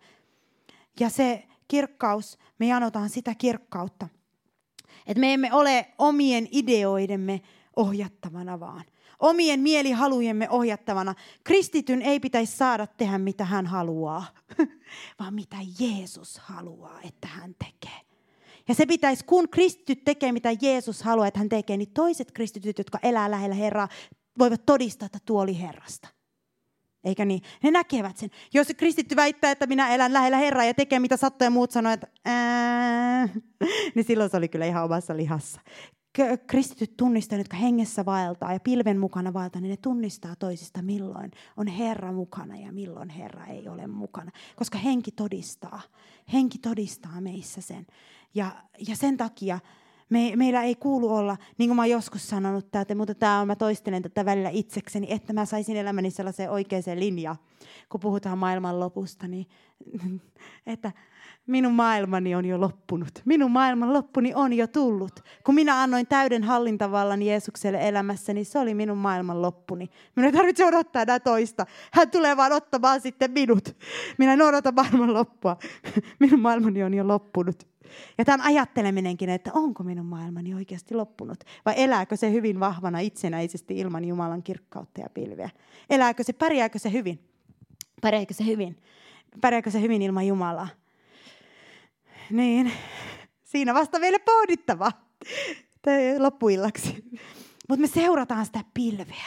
[1.00, 4.08] Ja se kirkkaus, me janotaan sitä kirkkautta.
[5.08, 7.42] Että me emme ole omien ideoidemme
[7.78, 8.84] ohjattavana vaan.
[9.20, 11.16] Omien mielihalujemme ohjattavana.
[11.44, 14.26] Kristityn ei pitäisi saada tehdä mitä hän haluaa,
[15.20, 18.02] vaan mitä Jeesus haluaa, että hän tekee.
[18.68, 22.78] Ja se pitäisi, kun kristityt tekee mitä Jeesus haluaa, että hän tekee, niin toiset kristityt,
[22.78, 23.88] jotka elää lähellä Herraa,
[24.40, 26.08] voivat todistaa, että tuo oli Herrasta.
[27.04, 27.42] Eikä niin?
[27.64, 28.30] Ne näkevät sen.
[28.54, 31.94] Jos kristitty väittää, että minä elän lähellä Herraa ja tekee mitä sattuu ja muut sanoo,
[31.94, 33.30] että ää,
[33.96, 35.62] niin silloin se oli kyllä ihan omassa lihassa
[36.48, 41.68] kristityt tunnistaa, jotka hengessä vaeltaa ja pilven mukana vaeltaa, niin ne tunnistaa toisista, milloin on
[41.68, 44.32] Herra mukana ja milloin Herra ei ole mukana.
[44.56, 45.82] Koska henki todistaa.
[46.34, 47.88] Henki todistaa meissä sen.
[48.36, 48.52] Ja,
[48.88, 49.60] ja sen takia
[50.10, 53.48] me, meillä ei kuulu olla, niin kuin mä oon joskus sanonut, tätä, mutta tämä on,
[53.48, 57.38] mä toistelen tätä välillä itsekseni, että mä saisin elämäni sellaiseen oikeaan linjaan,
[57.90, 59.48] kun puhutaan maailman lopusta, niin
[60.66, 60.92] että
[61.48, 63.22] minun maailmani on jo loppunut.
[63.26, 65.24] Minun maailman loppuni on jo tullut.
[65.44, 69.90] Kun minä annoin täyden hallintavallan Jeesukselle elämässä, niin se oli minun maailman loppuni.
[70.16, 71.66] Minun ei tarvitse odottaa enää toista.
[71.92, 73.76] Hän tulee vaan ottamaan sitten minut.
[74.18, 75.58] Minä en odota maailman loppua.
[76.20, 77.68] Minun maailmani on jo loppunut.
[78.18, 83.78] Ja tämän ajatteleminenkin, että onko minun maailmani oikeasti loppunut, vai elääkö se hyvin vahvana itsenäisesti
[83.78, 85.50] ilman Jumalan kirkkautta ja pilveä?
[85.90, 87.20] Elääkö se, pärjääkö se hyvin?
[88.02, 88.78] Pärjääkö se hyvin?
[89.42, 90.68] Pärjääkö se hyvin ilman Jumalaa?
[92.30, 92.72] Niin,
[93.44, 94.92] siinä vasta meille pohdittava
[96.18, 97.04] loppuillaksi.
[97.70, 99.26] Mutta me seurataan sitä pilveä.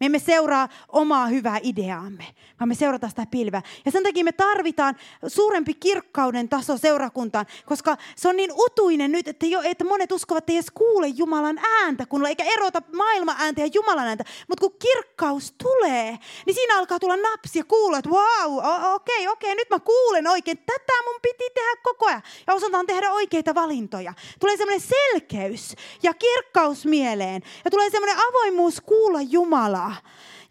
[0.00, 2.26] Me emme seuraa omaa hyvää ideaamme,
[2.60, 3.62] vaan me seurataan sitä pilveä.
[3.84, 4.96] Ja sen takia me tarvitaan
[5.26, 10.50] suurempi kirkkauden taso seurakuntaan, koska se on niin utuinen nyt, että, jo, että monet uskovat,
[10.50, 14.24] ei edes kuule Jumalan ääntä, kun eikä erota maailman ääntä ja Jumalan ääntä.
[14.48, 18.94] Mutta kun kirkkaus tulee, niin siinä alkaa tulla napsi ja kuulla, että wow, okei, okay,
[18.94, 20.58] okei, okay, nyt mä kuulen oikein.
[20.58, 22.22] Tätä mun piti tehdä koko ajan.
[22.46, 24.14] Ja osataan tehdä oikeita valintoja.
[24.40, 27.42] Tulee semmoinen selkeys ja kirkkaus mieleen.
[27.64, 29.87] Ja tulee semmoinen avoimuus kuulla Jumalaa.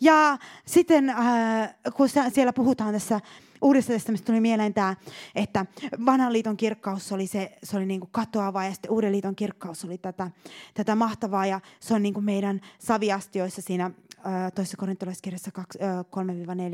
[0.01, 3.19] Ja sitten äh, kun siellä puhutaan tässä
[3.61, 4.95] Uudessa testamista tuli mieleen tämä,
[5.35, 5.65] että
[6.05, 9.85] vanhan liiton kirkkaus oli, se, se oli niin kuin katoava ja sitten uuden liiton kirkkaus
[9.85, 10.31] oli tätä,
[10.73, 15.65] tätä mahtavaa ja se on niin kuin meidän saviastioissa siinä äh, toisessa korintolaiskirjassa äh,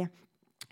[0.05, 0.07] 3-4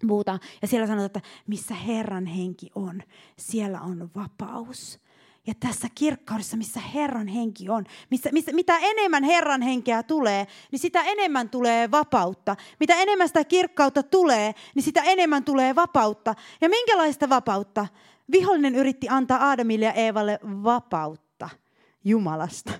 [0.07, 0.39] puhutaan.
[0.61, 3.01] Ja siellä sanotaan, että missä Herran henki on,
[3.37, 4.99] siellä on vapaus.
[5.47, 10.79] Ja tässä kirkkaudessa, missä Herran henki on, missä, missä, mitä enemmän Herran henkeä tulee, niin
[10.79, 12.55] sitä enemmän tulee vapautta.
[12.79, 16.35] Mitä enemmän sitä kirkkautta tulee, niin sitä enemmän tulee vapautta.
[16.61, 17.87] Ja minkälaista vapautta?
[18.31, 21.49] Vihollinen yritti antaa Aadamille ja Eevalle vapautta
[22.03, 22.71] Jumalasta.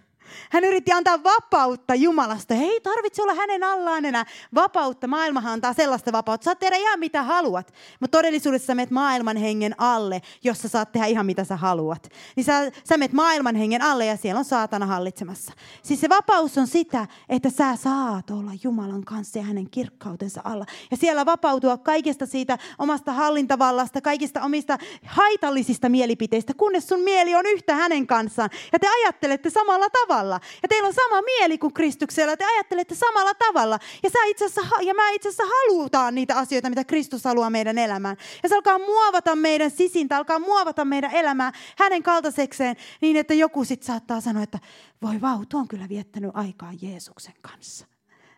[0.52, 2.54] Hän yritti antaa vapautta Jumalasta.
[2.54, 4.26] Ei tarvitse olla hänen allaan enää
[4.56, 5.08] vapautta.
[5.08, 6.46] Maailmahan antaa sellaista vapautta.
[6.46, 7.74] Saat tehdä ihan mitä haluat.
[8.00, 12.10] Mutta todellisuudessa menet maailman hengen alle, jossa saat tehdä ihan mitä sä haluat.
[12.36, 15.54] Niin sä, sä menet maailman hengen alle ja siellä on saatana hallitsemassa.
[15.84, 20.66] Siis se vapaus on sitä, että sä saat olla Jumalan kanssa ja hänen kirkkautensa alla.
[20.92, 27.46] Ja siellä vapautua kaikesta siitä omasta hallintavallasta, kaikista omista haitallisista mielipiteistä, kunnes sun mieli on
[27.46, 28.50] yhtä hänen kanssaan.
[28.74, 30.40] Ja te ajattelette samalla tavalla tavalla.
[30.64, 32.38] Ja teillä on sama mieli kuin Kristuksella.
[32.38, 33.80] Te ajattelette samalla tavalla.
[34.04, 37.78] Ja, sä itse asiassa, ja mä itse asiassa halutaan niitä asioita, mitä Kristus haluaa meidän
[37.78, 38.18] elämään.
[38.44, 43.66] Ja se alkaa muovata meidän sisintä, alkaa muovata meidän elämää hänen kaltaisekseen niin, että joku
[43.66, 44.60] sitten saattaa sanoa, että
[45.02, 47.86] voi vau, tuo on kyllä viettänyt aikaa Jeesuksen kanssa.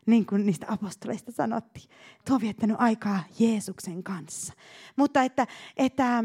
[0.05, 1.89] Niin kuin niistä apostoleista sanottiin.
[2.25, 4.53] Tuo on viettänyt aikaa Jeesuksen kanssa.
[4.95, 6.23] Mutta että, että,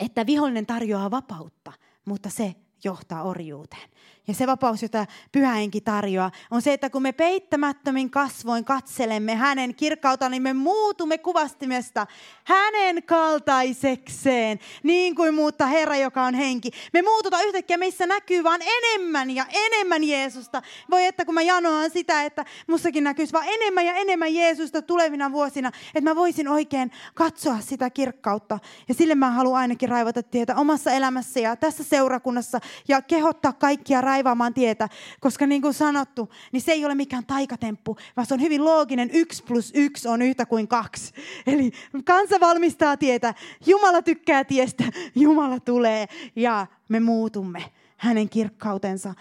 [0.00, 1.72] että vihollinen tarjoaa vapautta,
[2.04, 2.54] mutta se
[2.84, 3.90] johtaa orjuuteen.
[4.28, 9.74] Ja se vapaus, jota pyhähenki tarjoaa, on se, että kun me peittämättömin kasvoin katselemme hänen
[9.74, 12.06] kirkkautta, niin me muutumme kuvastimesta
[12.44, 16.70] hänen kaltaisekseen, niin kuin muutta Herra, joka on henki.
[16.92, 20.62] Me muututaan yhtäkkiä, missä näkyy vaan enemmän ja enemmän Jeesusta.
[20.90, 25.32] Voi että kun mä janoan sitä, että mussakin näkyisi vaan enemmän ja enemmän Jeesusta tulevina
[25.32, 28.58] vuosina, että mä voisin oikein katsoa sitä kirkkautta.
[28.88, 34.00] Ja sille mä haluan ainakin raivata tietä omassa elämässä ja tässä seurakunnassa ja kehottaa kaikkia
[34.16, 34.88] raivaamaan tietä,
[35.20, 39.10] koska niin kuin sanottu, niin se ei ole mikään taikatemppu, vaan se on hyvin looginen.
[39.12, 41.12] Yksi plus yksi on yhtä kuin kaksi.
[41.46, 41.72] Eli
[42.04, 43.34] kansa valmistaa tietä,
[43.66, 46.06] Jumala tykkää tiestä, Jumala tulee
[46.36, 47.64] ja me muutumme
[47.96, 49.14] hänen kirkkautensa,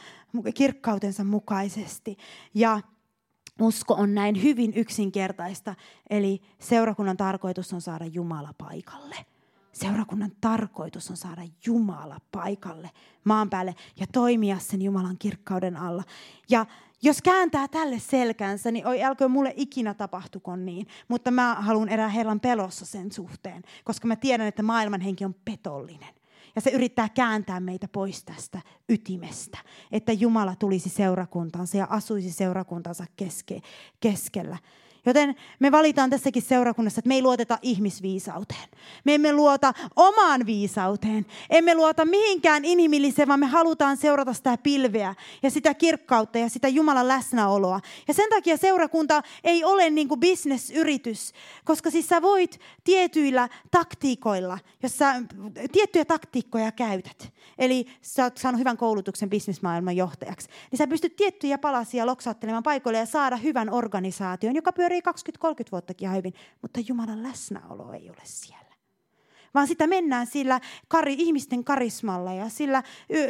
[0.54, 2.18] kirkkautensa mukaisesti.
[2.54, 2.80] Ja
[3.62, 5.76] usko on näin hyvin yksinkertaista,
[6.10, 9.35] eli seurakunnan tarkoitus on saada Jumala paikalle.
[9.76, 12.90] Seurakunnan tarkoitus on saada Jumala paikalle
[13.24, 16.04] maan päälle ja toimia sen Jumalan kirkkauden alla.
[16.50, 16.66] Ja
[17.02, 20.88] jos kääntää tälle selkänsä, niin oi älkö mulle ikinä tapahtuko niin.
[21.08, 25.36] Mutta mä haluan erää Herran pelossa sen suhteen, koska mä tiedän, että maailman henki on
[25.46, 26.16] petollinen.
[26.56, 29.58] Ja se yrittää kääntää meitä pois tästä ytimestä,
[29.92, 33.62] että Jumala tulisi seurakuntansa ja asuisi seurakuntansa keske,
[34.00, 34.58] keskellä.
[35.06, 38.70] Joten me valitaan tässäkin seurakunnassa, että me ei luoteta ihmisviisauteen.
[39.04, 41.26] Me emme luota omaan viisauteen.
[41.50, 46.68] Emme luota mihinkään inhimilliseen, vaan me halutaan seurata sitä pilveä ja sitä kirkkautta ja sitä
[46.68, 47.80] Jumalan läsnäoloa.
[48.08, 51.34] Ja sen takia seurakunta ei ole niin kuin bisnesyritys,
[51.66, 55.22] koska siis sä voit tietyillä taktiikoilla, jos sä
[55.72, 61.58] tiettyjä taktiikkoja käytät, eli sä oot saanut hyvän koulutuksen bisnesmaailman johtajaksi, niin sä pystyt tiettyjä
[61.58, 66.80] palasia loksauttelemaan paikoille ja saada hyvän organisaation, joka pyörii pyörii 20-30 vuottakin ihan hyvin, mutta
[66.88, 68.66] Jumalan läsnäolo ei ole siellä.
[69.54, 72.84] Vaan sitä mennään sillä kari, ihmisten karismalla ja sillä,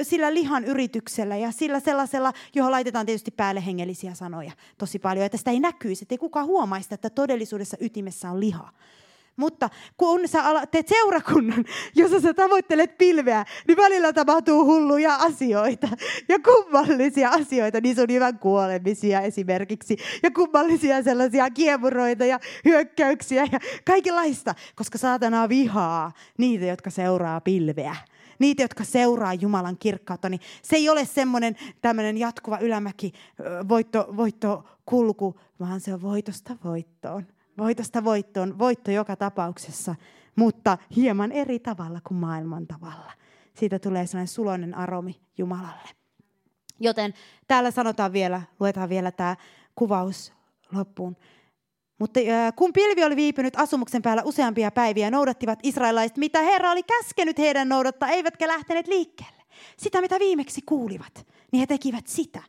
[0.03, 5.25] sillä lihan yrityksellä ja sillä sellaisella, johon laitetaan tietysti päälle hengellisiä sanoja tosi paljon.
[5.25, 8.71] Että sitä ei näkyisi, että ei kukaan huomaisi, että todellisuudessa ytimessä on liha.
[9.37, 11.65] Mutta kun sä teet seurakunnan,
[11.95, 15.87] jossa sä tavoittelet pilveä, niin välillä tapahtuu hulluja asioita
[16.29, 23.59] ja kummallisia asioita, niin sun hyvän kuolemisia esimerkiksi, ja kummallisia sellaisia kiemuroita ja hyökkäyksiä ja
[23.85, 27.95] kaikenlaista, koska saatana vihaa niitä, jotka seuraa pilveä.
[28.39, 33.13] Niitä, jotka seuraa Jumalan kirkkautta, niin se ei ole semmoinen tämmöinen jatkuva ylämäki
[33.69, 39.95] voitto, voittokulku, vaan se on voitosta voittoon voitosta voittoon, voitto joka tapauksessa,
[40.35, 43.11] mutta hieman eri tavalla kuin maailman tavalla.
[43.53, 45.89] Siitä tulee sellainen suloinen aromi Jumalalle.
[46.79, 47.13] Joten
[47.47, 49.35] täällä sanotaan vielä, luetaan vielä tämä
[49.75, 50.33] kuvaus
[50.71, 51.17] loppuun.
[51.99, 52.19] Mutta
[52.55, 57.69] kun pilvi oli viipynyt asumuksen päällä useampia päiviä, noudattivat israelaiset, mitä Herra oli käskenyt heidän
[57.69, 59.43] noudattaa, eivätkä lähteneet liikkeelle.
[59.77, 62.43] Sitä, mitä viimeksi kuulivat, niin he tekivät sitä.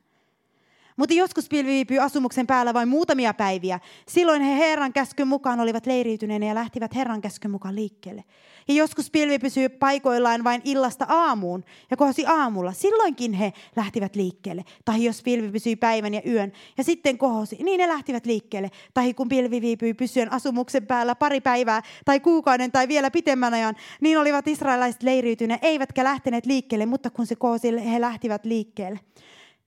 [0.96, 3.80] Mutta joskus pilvi viipyi asumuksen päällä vain muutamia päiviä.
[4.08, 8.24] Silloin he Herran käskyn mukaan olivat leiriytyneenä ja lähtivät Herran käskyn mukaan liikkeelle.
[8.68, 12.72] Ja joskus pilvi pysyi paikoillaan vain illasta aamuun ja kohosi aamulla.
[12.72, 14.64] Silloinkin he lähtivät liikkeelle.
[14.84, 18.70] Tai jos pilvi pysyi päivän ja yön ja sitten kohosi, niin ne lähtivät liikkeelle.
[18.94, 23.74] Tai kun pilvi viipyi pysyen asumuksen päällä pari päivää tai kuukauden tai vielä pitemmän ajan,
[24.00, 29.00] niin olivat israelaiset leiriytyneet, eivätkä lähteneet liikkeelle, mutta kun se kohosi, he lähtivät liikkeelle.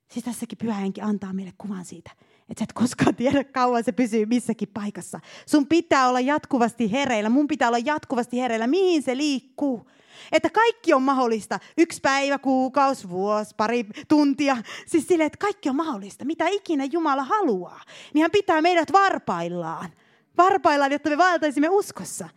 [0.10, 2.12] Siis tässäkin pyhähenki antaa meille kuvan siitä,
[2.50, 5.20] että sä et koskaan tiedä kauan se pysyy missäkin paikassa.
[5.46, 9.90] Sun pitää olla jatkuvasti hereillä, mun pitää olla jatkuvasti hereillä, mihin se liikkuu.
[10.32, 11.60] Että kaikki on mahdollista.
[11.78, 14.58] Yksi päivä, kuukausi, vuosi, pari tuntia.
[14.86, 16.26] Siis silleen, että kaikki on mahdollista.
[16.26, 17.82] Mitä ikinä Jumala haluaa.
[18.14, 19.90] Niin hän pitää meidät varpaillaan.
[20.38, 22.30] Varpaillaan, jotta me vaeltaisimme uskossa.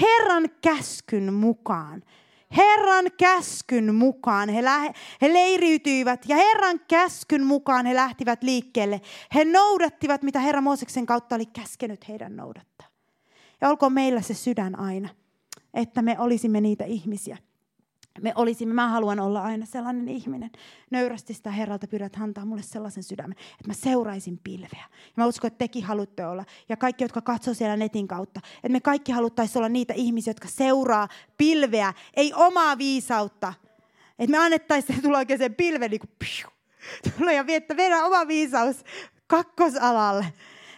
[0.00, 2.02] Herran käskyn mukaan
[2.56, 4.92] Herran käskyn mukaan he, lä-
[5.22, 9.00] he leiriytyivät ja Herran käskyn mukaan he lähtivät liikkeelle.
[9.34, 12.88] He noudattivat, mitä Herra Mooseksen kautta oli käskenyt heidän noudattaa.
[13.60, 15.08] Ja olkoon meillä se sydän aina,
[15.74, 17.36] että me olisimme niitä ihmisiä,
[18.20, 20.50] me olisimme, mä haluan olla aina sellainen ihminen.
[20.90, 24.84] Nöyrästi sitä Herralta pyydän, että antaa mulle sellaisen sydämen, että mä seuraisin pilveä.
[24.92, 26.44] Ja mä uskon, että tekin haluatte olla.
[26.68, 28.40] Ja kaikki, jotka katsoo siellä netin kautta.
[28.56, 33.54] Että me kaikki haluttaisiin olla niitä ihmisiä, jotka seuraa pilveä, ei omaa viisautta.
[34.18, 36.10] Että me annettaisiin tulla oikein sen pilven niin kuin,
[37.18, 38.84] tulee ja viettä meidän oma viisaus
[39.26, 40.26] kakkosalalle.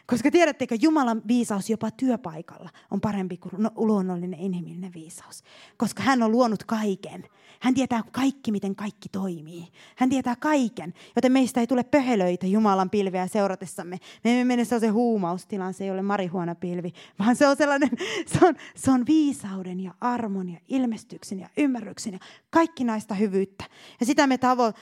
[0.07, 5.42] Koska tiedättekö, Jumalan viisaus jopa työpaikalla on parempi kuin no, luonnollinen inhimillinen viisaus.
[5.76, 7.24] Koska hän on luonut kaiken.
[7.61, 9.68] Hän tietää kaikki, miten kaikki toimii.
[9.96, 13.98] Hän tietää kaiken, joten meistä ei tule pöhelöitä Jumalan pilveä seuratessamme.
[14.24, 17.90] Me emme mene sellaisen huumaustilaan, se ei ole marihuonapilvi, vaan se on sellainen,
[18.32, 22.18] se on, se on viisauden ja armon ja ilmestyksen ja ymmärryksen ja
[22.50, 23.64] kaikki näistä hyvyyttä.
[24.00, 24.72] Ja sitä me tavo,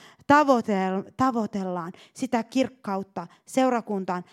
[1.17, 4.23] tavoitellaan, sitä kirkkautta seurakuntaan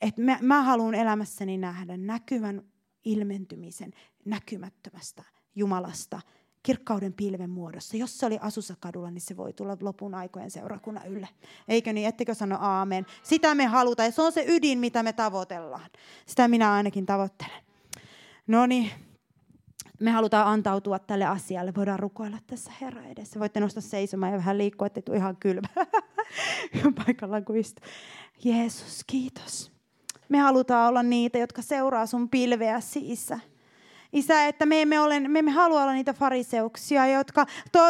[0.00, 2.62] että mä, mä haluan elämässäni nähdä näkyvän
[3.04, 3.90] ilmentymisen
[4.24, 5.22] näkymättömästä
[5.54, 6.20] Jumalasta
[6.62, 7.96] kirkkauden pilven muodossa.
[7.96, 11.28] Jos se oli Asusakadulla, niin se voi tulla lopun aikojen seurakunnan ylle.
[11.68, 12.08] Eikö niin?
[12.08, 13.06] Ettekö sano aamen?
[13.22, 15.90] Sitä me halutaan ja se on se ydin, mitä me tavoitellaan.
[16.26, 17.62] Sitä minä ainakin tavoittelen.
[18.46, 18.90] No niin,
[20.00, 21.72] me halutaan antautua tälle asialle.
[21.76, 23.40] Voidaan rukoilla tässä Herra edessä.
[23.40, 25.68] Voitte nostaa seisomaan ja vähän liikkua, ettei tule ihan kylmä.
[27.06, 27.64] Paikallaan kuin
[28.44, 29.79] Jeesus, kiitos.
[30.30, 33.40] Me halutaan olla niitä, jotka seuraa sun pilveäsi, Isä.
[34.12, 37.80] Isä, että me emme, ole, me emme halua olla niitä fariseuksia, jotka to,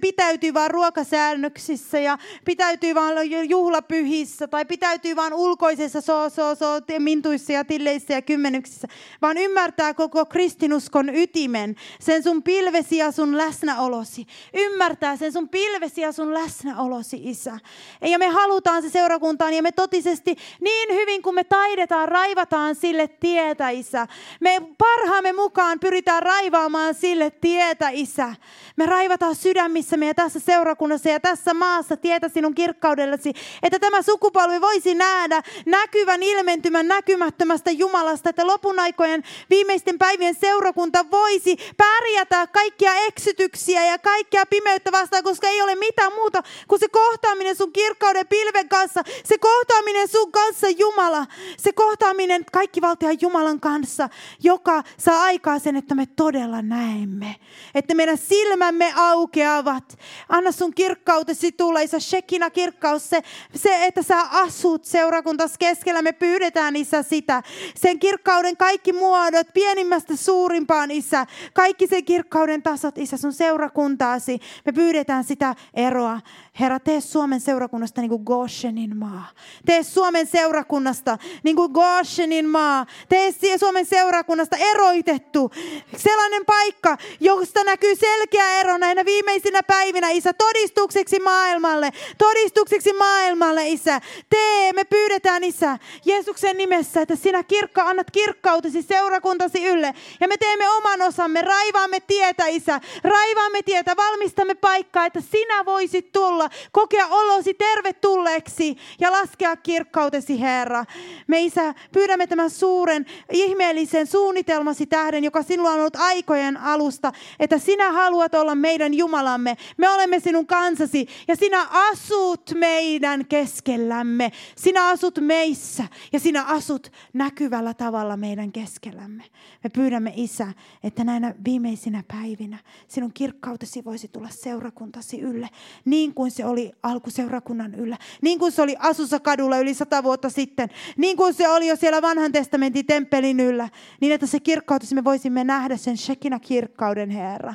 [0.00, 6.66] pitäytyy vain ruokasäännöksissä ja pitäytyy vain juhlapyhissä tai pitäytyy vain ulkoisessa so, so, so,
[6.98, 8.88] mintuissa ja tilleissä ja kymmenyksissä,
[9.22, 14.26] vaan ymmärtää koko kristinuskon ytimen, sen sun pilvesi ja sun läsnäolosi.
[14.54, 17.58] Ymmärtää sen sun pilvesi ja sun läsnäolosi, Isä.
[18.00, 23.08] Ja me halutaan se seurakuntaan ja me totisesti niin hyvin kuin me taidetaan, raivataan sille
[23.08, 24.06] tietä, Isä.
[24.40, 28.34] Me parhaamme me mukaan pyritään raivaamaan sille tietä, Isä.
[28.76, 34.60] Me raivataan sydämissämme ja tässä seurakunnassa ja tässä maassa tietä sinun kirkkaudellesi, että tämä sukupolvi
[34.60, 42.94] voisi nähdä näkyvän ilmentymän näkymättömästä Jumalasta, että lopun aikojen viimeisten päivien seurakunta voisi pärjätä kaikkia
[42.94, 48.26] eksytyksiä ja kaikkia pimeyttä vastaan, koska ei ole mitään muuta kuin se kohtaaminen sun kirkkauden
[48.26, 51.26] pilven kanssa, se kohtaaminen sun kanssa Jumala,
[51.58, 54.08] se kohtaaminen kaikki valtian Jumalan kanssa,
[54.42, 57.36] joka saa aikaa sen, että me todella näemme.
[57.74, 59.98] Että meidän silmämme aukeavat.
[60.28, 63.22] Anna sun kirkkautesi tulla, Isä, Shekina kirkkaus, se,
[63.54, 66.02] se, että sä asut seurakuntas keskellä.
[66.02, 67.42] Me pyydetään, Isä, sitä.
[67.74, 71.26] Sen kirkkauden kaikki muodot, pienimmästä suurimpaan, Isä.
[71.54, 74.40] Kaikki sen kirkkauden tasot, Isä, sun seurakuntaasi.
[74.66, 76.20] Me pyydetään sitä eroa.
[76.60, 79.30] Herra, tee Suomen seurakunnasta niin kuin Goshenin maa.
[79.66, 82.86] Tee Suomen seurakunnasta niin kuin Goshenin maa.
[83.08, 85.50] Tee Suomen seurakunnasta eroitettu.
[85.96, 91.90] Sellainen paikka, josta näkyy selkeä ero näinä viimeisinä päivinä, Isä, todistukseksi maailmalle.
[92.18, 94.00] Todistukseksi maailmalle, Isä.
[94.30, 99.94] Tee, me pyydetään, Isä, Jeesuksen nimessä, että sinä kirkka, annat kirkkautesi seurakuntasi ylle.
[100.20, 102.80] Ja me teemme oman osamme, raivaamme tietä, Isä.
[103.04, 110.84] Raivaamme tietä, valmistamme paikkaa, että sinä voisit tulla kokea olosi tervetulleeksi ja laskea kirkkautesi, Herra.
[111.26, 117.58] Me Isä, pyydämme tämän suuren ihmeellisen suunnitelmasi tähden, joka sinulla on ollut aikojen alusta, että
[117.58, 119.56] sinä haluat olla meidän Jumalamme.
[119.76, 124.32] Me olemme sinun kansasi ja sinä asut meidän keskellämme.
[124.56, 129.24] Sinä asut meissä ja sinä asut näkyvällä tavalla meidän keskellämme.
[129.64, 135.48] Me pyydämme Isä, että näinä viimeisinä päivinä sinun kirkkautesi voisi tulla seurakuntasi ylle,
[135.84, 137.98] niin kuin se oli alkuseurakunnan yllä.
[138.22, 140.68] Niin kuin se oli Asussa kadulla yli sata vuotta sitten.
[140.96, 143.68] Niin kuin se oli jo siellä vanhan testamentin temppelin yllä.
[144.00, 147.54] Niin että se kirkkautus, me voisimme nähdä sen Shekina kirkkauden Herra.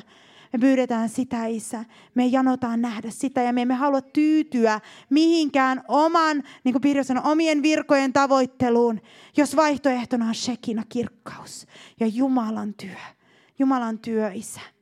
[0.52, 1.84] Me pyydetään sitä, Isä.
[2.14, 4.80] Me janotaan nähdä sitä ja me emme halua tyytyä
[5.10, 9.00] mihinkään oman, niin kuin Pirjo sanoi, omien virkojen tavoitteluun,
[9.36, 11.66] jos vaihtoehtona on Shekina kirkkaus
[12.00, 13.00] ja Jumalan työ.
[13.58, 14.73] Jumalan työ, Isä.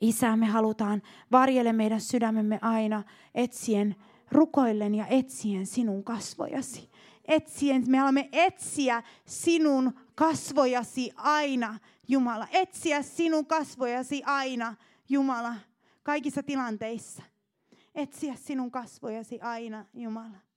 [0.00, 3.02] Isä, me halutaan varjelle meidän sydämemme aina
[3.34, 3.96] etsien,
[4.32, 6.90] rukoillen ja etsien sinun kasvojasi.
[7.28, 11.78] Etsien, me haluamme etsiä sinun kasvojasi aina,
[12.08, 12.46] Jumala.
[12.52, 14.74] Etsiä sinun kasvojasi aina,
[15.08, 15.54] Jumala,
[16.02, 17.22] kaikissa tilanteissa.
[17.94, 20.49] Etsiä sinun kasvojasi aina, Jumala.